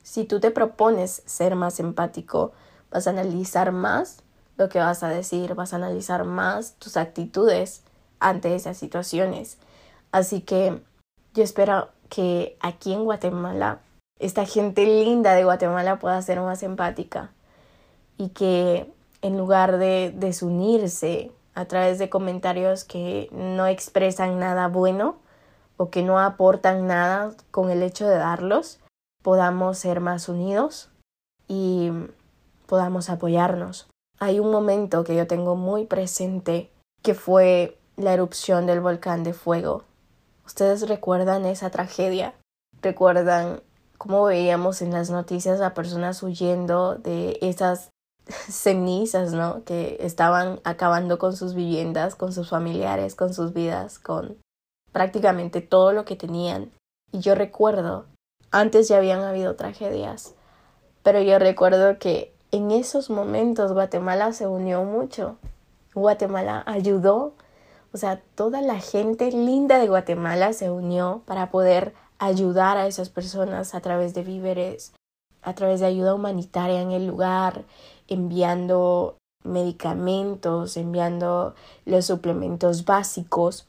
Si 0.03 0.25
tú 0.25 0.39
te 0.39 0.51
propones 0.51 1.23
ser 1.25 1.55
más 1.55 1.79
empático, 1.79 2.51
vas 2.91 3.07
a 3.07 3.09
analizar 3.09 3.71
más 3.71 4.21
lo 4.57 4.69
que 4.69 4.79
vas 4.79 5.01
a 5.01 5.09
decir, 5.09 5.55
vas 5.55 5.73
a 5.73 5.77
analizar 5.77 6.25
más 6.25 6.73
tus 6.73 6.97
actitudes 6.97 7.81
ante 8.19 8.53
esas 8.53 8.77
situaciones. 8.77 9.57
Así 10.11 10.41
que 10.41 10.81
yo 11.33 11.43
espero 11.43 11.89
que 12.09 12.55
aquí 12.61 12.93
en 12.93 13.03
Guatemala 13.03 13.79
esta 14.19 14.45
gente 14.45 14.85
linda 14.85 15.33
de 15.33 15.43
Guatemala 15.43 15.99
pueda 15.99 16.21
ser 16.21 16.39
más 16.39 16.63
empática 16.63 17.31
y 18.17 18.29
que 18.29 18.89
en 19.21 19.37
lugar 19.37 19.77
de 19.77 20.13
desunirse 20.15 21.31
a 21.55 21.65
través 21.65 21.99
de 21.99 22.09
comentarios 22.09 22.83
que 22.83 23.27
no 23.31 23.67
expresan 23.67 24.39
nada 24.39 24.67
bueno 24.67 25.17
o 25.77 25.89
que 25.89 26.03
no 26.03 26.19
aportan 26.19 26.87
nada 26.87 27.31
con 27.51 27.69
el 27.69 27.83
hecho 27.83 28.07
de 28.07 28.15
darlos, 28.15 28.79
podamos 29.23 29.79
ser 29.79 30.01
más 30.01 30.29
unidos 30.29 30.89
y 31.47 31.91
podamos 32.67 33.09
apoyarnos. 33.09 33.87
Hay 34.19 34.39
un 34.39 34.51
momento 34.51 35.03
que 35.03 35.15
yo 35.15 35.25
tengo 35.25 35.55
muy 35.55 35.85
presente 35.85 36.71
que 37.01 37.15
fue 37.15 37.79
la 37.97 38.13
erupción 38.13 38.65
del 38.67 38.81
volcán 38.81 39.23
de 39.23 39.33
fuego. 39.33 39.83
¿Ustedes 40.45 40.87
recuerdan 40.87 41.45
esa 41.45 41.69
tragedia? 41.69 42.35
¿Recuerdan 42.81 43.61
cómo 43.97 44.25
veíamos 44.25 44.81
en 44.81 44.91
las 44.91 45.09
noticias 45.09 45.61
a 45.61 45.73
personas 45.73 46.21
huyendo 46.21 46.95
de 46.95 47.37
esas 47.41 47.89
cenizas, 48.27 49.33
¿no? 49.33 49.63
Que 49.63 49.97
estaban 50.01 50.59
acabando 50.63 51.17
con 51.17 51.35
sus 51.35 51.53
viviendas, 51.53 52.15
con 52.15 52.33
sus 52.33 52.49
familiares, 52.49 53.15
con 53.15 53.33
sus 53.33 53.53
vidas, 53.53 53.99
con 53.99 54.37
prácticamente 54.91 55.61
todo 55.61 55.93
lo 55.93 56.05
que 56.05 56.15
tenían. 56.15 56.71
Y 57.11 57.19
yo 57.19 57.35
recuerdo 57.35 58.05
antes 58.53 58.87
ya 58.87 58.97
habían 58.97 59.21
habido 59.21 59.55
tragedias, 59.55 60.35
pero 61.01 61.21
yo 61.21 61.39
recuerdo 61.39 61.97
que 61.97 62.33
en 62.51 62.69
esos 62.69 63.09
momentos 63.09 63.73
Guatemala 63.73 64.31
se 64.31 64.47
unió 64.47 64.83
mucho. 64.83 65.37
Guatemala 65.95 66.63
ayudó, 66.67 67.33
o 67.91 67.97
sea, 67.97 68.21
toda 68.35 68.61
la 68.61 68.79
gente 68.79 69.31
linda 69.31 69.79
de 69.79 69.87
Guatemala 69.87 70.53
se 70.53 70.69
unió 70.69 71.23
para 71.25 71.49
poder 71.49 71.95
ayudar 72.19 72.77
a 72.77 72.85
esas 72.85 73.09
personas 73.09 73.73
a 73.73 73.81
través 73.81 74.13
de 74.13 74.23
víveres, 74.23 74.93
a 75.41 75.55
través 75.55 75.79
de 75.79 75.87
ayuda 75.87 76.13
humanitaria 76.13 76.79
en 76.79 76.91
el 76.91 77.07
lugar, 77.07 77.63
enviando 78.07 79.17
medicamentos, 79.43 80.77
enviando 80.77 81.55
los 81.85 82.05
suplementos 82.05 82.85
básicos 82.85 83.67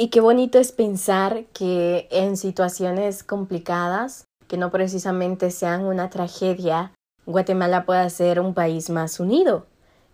y 0.00 0.08
qué 0.08 0.20
bonito 0.20 0.60
es 0.60 0.70
pensar 0.70 1.44
que 1.52 2.06
en 2.12 2.36
situaciones 2.36 3.24
complicadas, 3.24 4.26
que 4.46 4.56
no 4.56 4.70
precisamente 4.70 5.50
sean 5.50 5.84
una 5.84 6.08
tragedia, 6.08 6.92
Guatemala 7.26 7.84
pueda 7.84 8.08
ser 8.08 8.38
un 8.38 8.54
país 8.54 8.90
más 8.90 9.18
unido, 9.18 9.66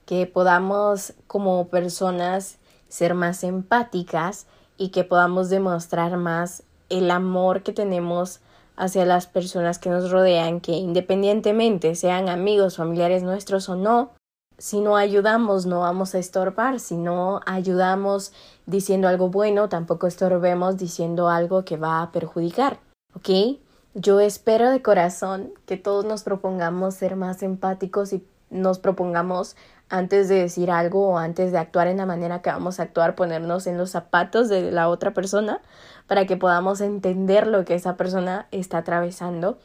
que 0.06 0.26
podamos 0.26 1.12
como 1.26 1.68
personas 1.68 2.56
ser 2.88 3.12
más 3.12 3.44
empáticas 3.44 4.46
y 4.78 4.88
que 4.88 5.04
podamos 5.04 5.50
demostrar 5.50 6.16
más 6.16 6.62
el 6.88 7.10
amor 7.10 7.62
que 7.62 7.74
tenemos 7.74 8.40
hacia 8.76 9.04
las 9.04 9.26
personas 9.26 9.78
que 9.78 9.90
nos 9.90 10.10
rodean, 10.10 10.60
que 10.60 10.72
independientemente 10.72 11.94
sean 11.94 12.30
amigos, 12.30 12.76
familiares 12.76 13.22
nuestros 13.22 13.68
o 13.68 13.76
no, 13.76 14.12
si 14.58 14.80
no 14.80 14.96
ayudamos 14.96 15.66
no 15.66 15.80
vamos 15.80 16.14
a 16.14 16.18
estorbar, 16.18 16.80
si 16.80 16.96
no 16.96 17.40
ayudamos 17.46 18.32
diciendo 18.66 19.08
algo 19.08 19.28
bueno, 19.28 19.68
tampoco 19.68 20.06
estorbemos 20.06 20.76
diciendo 20.76 21.28
algo 21.28 21.64
que 21.64 21.76
va 21.76 22.02
a 22.02 22.12
perjudicar, 22.12 22.78
¿ok? 23.14 23.58
Yo 23.94 24.20
espero 24.20 24.70
de 24.70 24.82
corazón 24.82 25.52
que 25.66 25.76
todos 25.76 26.04
nos 26.04 26.22
propongamos 26.22 26.94
ser 26.94 27.16
más 27.16 27.42
empáticos 27.42 28.12
y 28.12 28.26
nos 28.50 28.78
propongamos 28.78 29.56
antes 29.88 30.28
de 30.28 30.36
decir 30.36 30.70
algo 30.70 31.08
o 31.10 31.18
antes 31.18 31.52
de 31.52 31.58
actuar 31.58 31.86
en 31.86 31.98
la 31.98 32.06
manera 32.06 32.42
que 32.42 32.50
vamos 32.50 32.80
a 32.80 32.84
actuar, 32.84 33.14
ponernos 33.14 33.66
en 33.66 33.78
los 33.78 33.90
zapatos 33.90 34.48
de 34.48 34.72
la 34.72 34.88
otra 34.88 35.12
persona 35.12 35.60
para 36.06 36.26
que 36.26 36.36
podamos 36.36 36.80
entender 36.80 37.46
lo 37.46 37.64
que 37.64 37.74
esa 37.74 37.96
persona 37.96 38.46
está 38.50 38.78
atravesando 38.78 39.58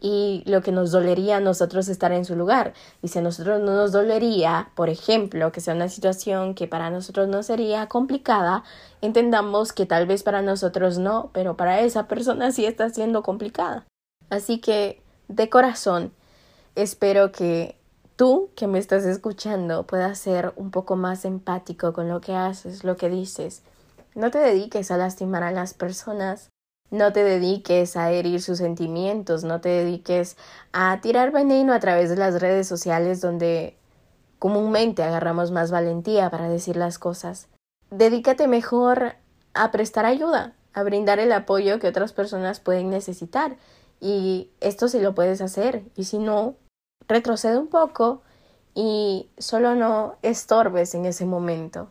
y 0.00 0.42
lo 0.46 0.62
que 0.62 0.72
nos 0.72 0.92
dolería 0.92 1.38
a 1.38 1.40
nosotros 1.40 1.88
estar 1.88 2.12
en 2.12 2.24
su 2.24 2.36
lugar. 2.36 2.72
Y 3.02 3.08
si 3.08 3.18
a 3.18 3.22
nosotros 3.22 3.60
no 3.60 3.74
nos 3.74 3.92
dolería, 3.92 4.70
por 4.74 4.88
ejemplo, 4.88 5.50
que 5.52 5.60
sea 5.60 5.74
una 5.74 5.88
situación 5.88 6.54
que 6.54 6.68
para 6.68 6.90
nosotros 6.90 7.28
no 7.28 7.42
sería 7.42 7.88
complicada, 7.88 8.64
entendamos 9.00 9.72
que 9.72 9.86
tal 9.86 10.06
vez 10.06 10.22
para 10.22 10.42
nosotros 10.42 10.98
no, 10.98 11.30
pero 11.32 11.56
para 11.56 11.80
esa 11.80 12.06
persona 12.06 12.52
sí 12.52 12.64
está 12.64 12.90
siendo 12.90 13.22
complicada. 13.22 13.86
Así 14.30 14.60
que, 14.60 15.02
de 15.28 15.48
corazón, 15.48 16.12
espero 16.74 17.32
que 17.32 17.76
tú 18.16 18.50
que 18.56 18.66
me 18.66 18.78
estás 18.78 19.04
escuchando 19.04 19.86
puedas 19.86 20.18
ser 20.18 20.52
un 20.56 20.70
poco 20.70 20.96
más 20.96 21.24
empático 21.24 21.92
con 21.92 22.08
lo 22.08 22.20
que 22.20 22.34
haces, 22.34 22.84
lo 22.84 22.96
que 22.96 23.08
dices. 23.08 23.62
No 24.14 24.30
te 24.30 24.38
dediques 24.38 24.90
a 24.90 24.96
lastimar 24.96 25.42
a 25.42 25.52
las 25.52 25.74
personas, 25.74 26.50
no 26.90 27.12
te 27.12 27.22
dediques 27.22 27.96
a 27.96 28.10
herir 28.10 28.40
sus 28.40 28.58
sentimientos, 28.58 29.44
no 29.44 29.60
te 29.60 29.68
dediques 29.68 30.36
a 30.72 31.00
tirar 31.00 31.30
veneno 31.32 31.72
a 31.72 31.80
través 31.80 32.10
de 32.10 32.16
las 32.16 32.40
redes 32.40 32.66
sociales 32.66 33.20
donde 33.20 33.76
comúnmente 34.38 35.02
agarramos 35.02 35.50
más 35.50 35.70
valentía 35.70 36.30
para 36.30 36.48
decir 36.48 36.76
las 36.76 36.98
cosas. 36.98 37.48
Dedícate 37.90 38.48
mejor 38.48 39.16
a 39.54 39.70
prestar 39.70 40.06
ayuda, 40.06 40.54
a 40.72 40.82
brindar 40.82 41.18
el 41.18 41.32
apoyo 41.32 41.78
que 41.78 41.88
otras 41.88 42.12
personas 42.12 42.60
pueden 42.60 42.90
necesitar 42.90 43.56
Y 44.00 44.50
esto 44.60 44.86
sí 44.86 45.00
lo 45.00 45.14
puedes 45.14 45.40
hacer. 45.40 45.82
Y 45.96 46.04
si 46.04 46.18
no, 46.18 46.54
retrocede 47.08 47.58
un 47.58 47.66
poco 47.66 48.22
y 48.74 49.28
solo 49.38 49.74
no 49.74 50.14
estorbes 50.22 50.94
en 50.94 51.04
ese 51.04 51.26
momento. 51.26 51.88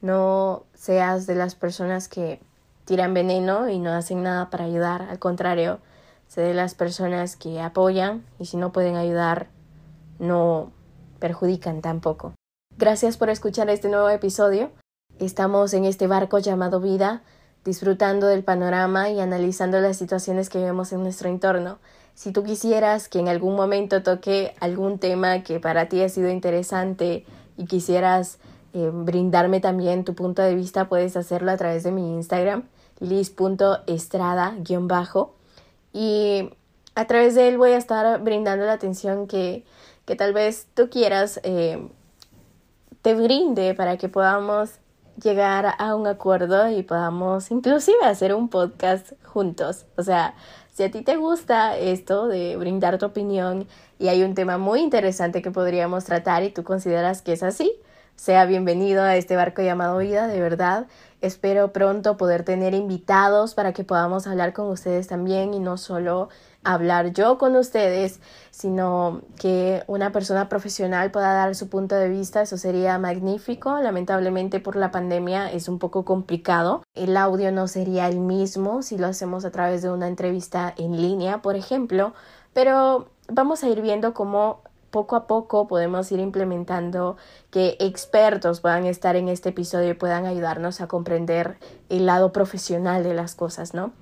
No 0.00 0.62
seas 0.74 1.26
de 1.26 1.34
las 1.34 1.56
personas 1.56 2.06
que 2.06 2.40
tiran 2.84 3.14
veneno 3.14 3.68
y 3.68 3.78
no 3.78 3.92
hacen 3.92 4.22
nada 4.22 4.50
para 4.50 4.64
ayudar. 4.64 5.02
Al 5.02 5.18
contrario, 5.18 5.80
sé 6.28 6.40
de 6.40 6.54
las 6.54 6.74
personas 6.74 7.36
que 7.36 7.60
apoyan 7.60 8.24
y 8.38 8.46
si 8.46 8.56
no 8.56 8.72
pueden 8.72 8.96
ayudar, 8.96 9.48
no 10.18 10.72
perjudican 11.18 11.80
tampoco. 11.80 12.34
Gracias 12.76 13.16
por 13.16 13.30
escuchar 13.30 13.70
este 13.70 13.88
nuevo 13.88 14.08
episodio. 14.08 14.70
Estamos 15.18 15.74
en 15.74 15.84
este 15.84 16.06
barco 16.06 16.38
llamado 16.38 16.80
vida, 16.80 17.22
disfrutando 17.64 18.26
del 18.26 18.42
panorama 18.42 19.10
y 19.10 19.20
analizando 19.20 19.80
las 19.80 19.96
situaciones 19.96 20.50
que 20.50 20.58
vemos 20.58 20.92
en 20.92 21.02
nuestro 21.02 21.28
entorno. 21.28 21.78
Si 22.14 22.32
tú 22.32 22.44
quisieras 22.44 23.08
que 23.08 23.20
en 23.20 23.28
algún 23.28 23.56
momento 23.56 24.02
toque 24.02 24.54
algún 24.60 24.98
tema 24.98 25.42
que 25.42 25.60
para 25.60 25.88
ti 25.88 26.02
ha 26.02 26.08
sido 26.08 26.30
interesante 26.30 27.24
y 27.56 27.66
quisieras 27.66 28.38
eh, 28.72 28.90
brindarme 28.92 29.60
también 29.60 30.04
tu 30.04 30.14
punto 30.14 30.42
de 30.42 30.54
vista, 30.54 30.88
puedes 30.88 31.16
hacerlo 31.16 31.52
a 31.52 31.56
través 31.56 31.84
de 31.84 31.92
mi 31.92 32.14
Instagram, 32.14 32.64
lis.estrada-bajo. 33.00 35.34
Y 35.92 36.50
a 36.94 37.06
través 37.06 37.34
de 37.34 37.48
él 37.48 37.58
voy 37.58 37.72
a 37.72 37.76
estar 37.76 38.22
brindando 38.22 38.64
la 38.66 38.72
atención 38.72 39.26
que, 39.26 39.64
que 40.04 40.16
tal 40.16 40.32
vez 40.32 40.66
tú 40.74 40.90
quieras 40.90 41.40
eh, 41.42 41.88
te 43.02 43.14
brinde 43.14 43.74
para 43.74 43.98
que 43.98 44.08
podamos 44.08 44.78
llegar 45.22 45.74
a 45.78 45.94
un 45.94 46.06
acuerdo 46.06 46.68
y 46.70 46.82
podamos 46.82 47.50
inclusive 47.50 48.04
hacer 48.04 48.34
un 48.34 48.48
podcast 48.48 49.12
juntos. 49.24 49.86
O 49.96 50.02
sea, 50.02 50.34
si 50.72 50.82
a 50.82 50.90
ti 50.90 51.02
te 51.02 51.16
gusta 51.16 51.76
esto 51.76 52.26
de 52.26 52.56
brindar 52.56 52.98
tu 52.98 53.06
opinión 53.06 53.66
y 53.98 54.08
hay 54.08 54.22
un 54.22 54.34
tema 54.34 54.58
muy 54.58 54.80
interesante 54.80 55.42
que 55.42 55.50
podríamos 55.50 56.04
tratar 56.04 56.42
y 56.42 56.50
tú 56.50 56.64
consideras 56.64 57.22
que 57.22 57.34
es 57.34 57.42
así, 57.42 57.72
sea 58.16 58.44
bienvenido 58.46 59.02
a 59.02 59.16
este 59.16 59.36
barco 59.36 59.62
llamado 59.62 59.98
vida, 59.98 60.26
de 60.26 60.40
verdad. 60.40 60.86
Espero 61.24 61.72
pronto 61.72 62.18
poder 62.18 62.44
tener 62.44 62.74
invitados 62.74 63.54
para 63.54 63.72
que 63.72 63.82
podamos 63.82 64.26
hablar 64.26 64.52
con 64.52 64.66
ustedes 64.68 65.06
también 65.06 65.54
y 65.54 65.58
no 65.58 65.78
solo 65.78 66.28
hablar 66.64 67.14
yo 67.14 67.38
con 67.38 67.56
ustedes, 67.56 68.20
sino 68.50 69.22
que 69.38 69.84
una 69.86 70.12
persona 70.12 70.50
profesional 70.50 71.10
pueda 71.10 71.32
dar 71.32 71.54
su 71.54 71.70
punto 71.70 71.94
de 71.94 72.10
vista, 72.10 72.42
eso 72.42 72.58
sería 72.58 72.98
magnífico. 72.98 73.78
Lamentablemente 73.78 74.60
por 74.60 74.76
la 74.76 74.90
pandemia 74.90 75.50
es 75.50 75.66
un 75.66 75.78
poco 75.78 76.04
complicado. 76.04 76.82
El 76.92 77.16
audio 77.16 77.50
no 77.52 77.68
sería 77.68 78.06
el 78.08 78.20
mismo 78.20 78.82
si 78.82 78.98
lo 78.98 79.06
hacemos 79.06 79.46
a 79.46 79.50
través 79.50 79.80
de 79.80 79.90
una 79.90 80.08
entrevista 80.08 80.74
en 80.76 81.00
línea, 81.00 81.40
por 81.40 81.56
ejemplo, 81.56 82.12
pero 82.52 83.08
vamos 83.28 83.64
a 83.64 83.68
ir 83.70 83.80
viendo 83.80 84.12
cómo 84.12 84.60
poco 84.94 85.16
a 85.16 85.26
poco 85.26 85.66
podemos 85.66 86.12
ir 86.12 86.20
implementando 86.20 87.16
que 87.50 87.76
expertos 87.80 88.60
puedan 88.60 88.86
estar 88.86 89.16
en 89.16 89.28
este 89.28 89.48
episodio 89.48 89.90
y 89.90 89.94
puedan 89.94 90.24
ayudarnos 90.24 90.80
a 90.80 90.86
comprender 90.86 91.58
el 91.88 92.06
lado 92.06 92.30
profesional 92.30 93.02
de 93.02 93.12
las 93.12 93.34
cosas, 93.34 93.74
¿no? 93.74 93.92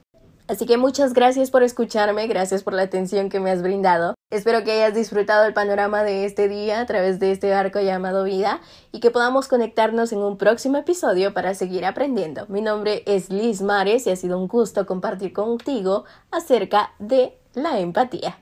Así 0.49 0.67
que 0.67 0.77
muchas 0.77 1.15
gracias 1.15 1.51
por 1.51 1.63
escucharme, 1.63 2.27
gracias 2.27 2.63
por 2.63 2.75
la 2.75 2.83
atención 2.83 3.31
que 3.31 3.41
me 3.41 3.51
has 3.51 3.63
brindado. 3.63 4.15
Espero 4.31 4.65
que 4.65 4.73
hayas 4.73 4.93
disfrutado 4.93 5.47
el 5.47 5.55
panorama 5.55 6.05
de 6.05 6.27
este 6.27 6.47
día 6.47 6.83
a 6.83 6.85
través 6.85 7.19
de 7.19 7.31
este 7.31 7.55
arco 7.55 7.81
llamado 7.81 8.25
vida 8.25 8.61
y 8.93 9.01
que 9.01 9.11
podamos 9.11 9.49
conectarnos 9.49 10.13
en 10.13 10.19
un 10.19 10.37
próximo 10.37 10.77
episodio 10.77 11.33
para 11.33 11.55
seguir 11.55 11.87
aprendiendo. 11.87 12.45
Mi 12.49 12.61
nombre 12.61 13.03
es 13.07 13.31
Liz 13.31 13.63
Mares 13.63 14.07
y 14.07 14.11
ha 14.11 14.17
sido 14.17 14.39
un 14.39 14.47
gusto 14.47 14.85
compartir 14.85 15.33
contigo 15.33 16.05
acerca 16.31 16.93
de 16.99 17.39
la 17.55 17.79
empatía. 17.79 18.42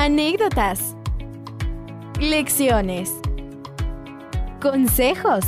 Anécdotas. 0.00 0.94
Lecciones. 2.20 3.12
Consejos. 4.62 5.44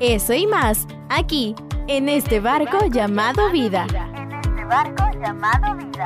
Eso 0.00 0.32
y 0.34 0.44
más 0.48 0.88
aquí 1.08 1.54
en 1.86 2.08
este 2.08 2.40
barco 2.40 2.86
llamado 2.86 3.52
vida. 3.52 3.86
En 4.16 4.32
este 4.32 4.64
barco 4.64 5.04
llamado 5.20 5.76
vida. 5.76 6.04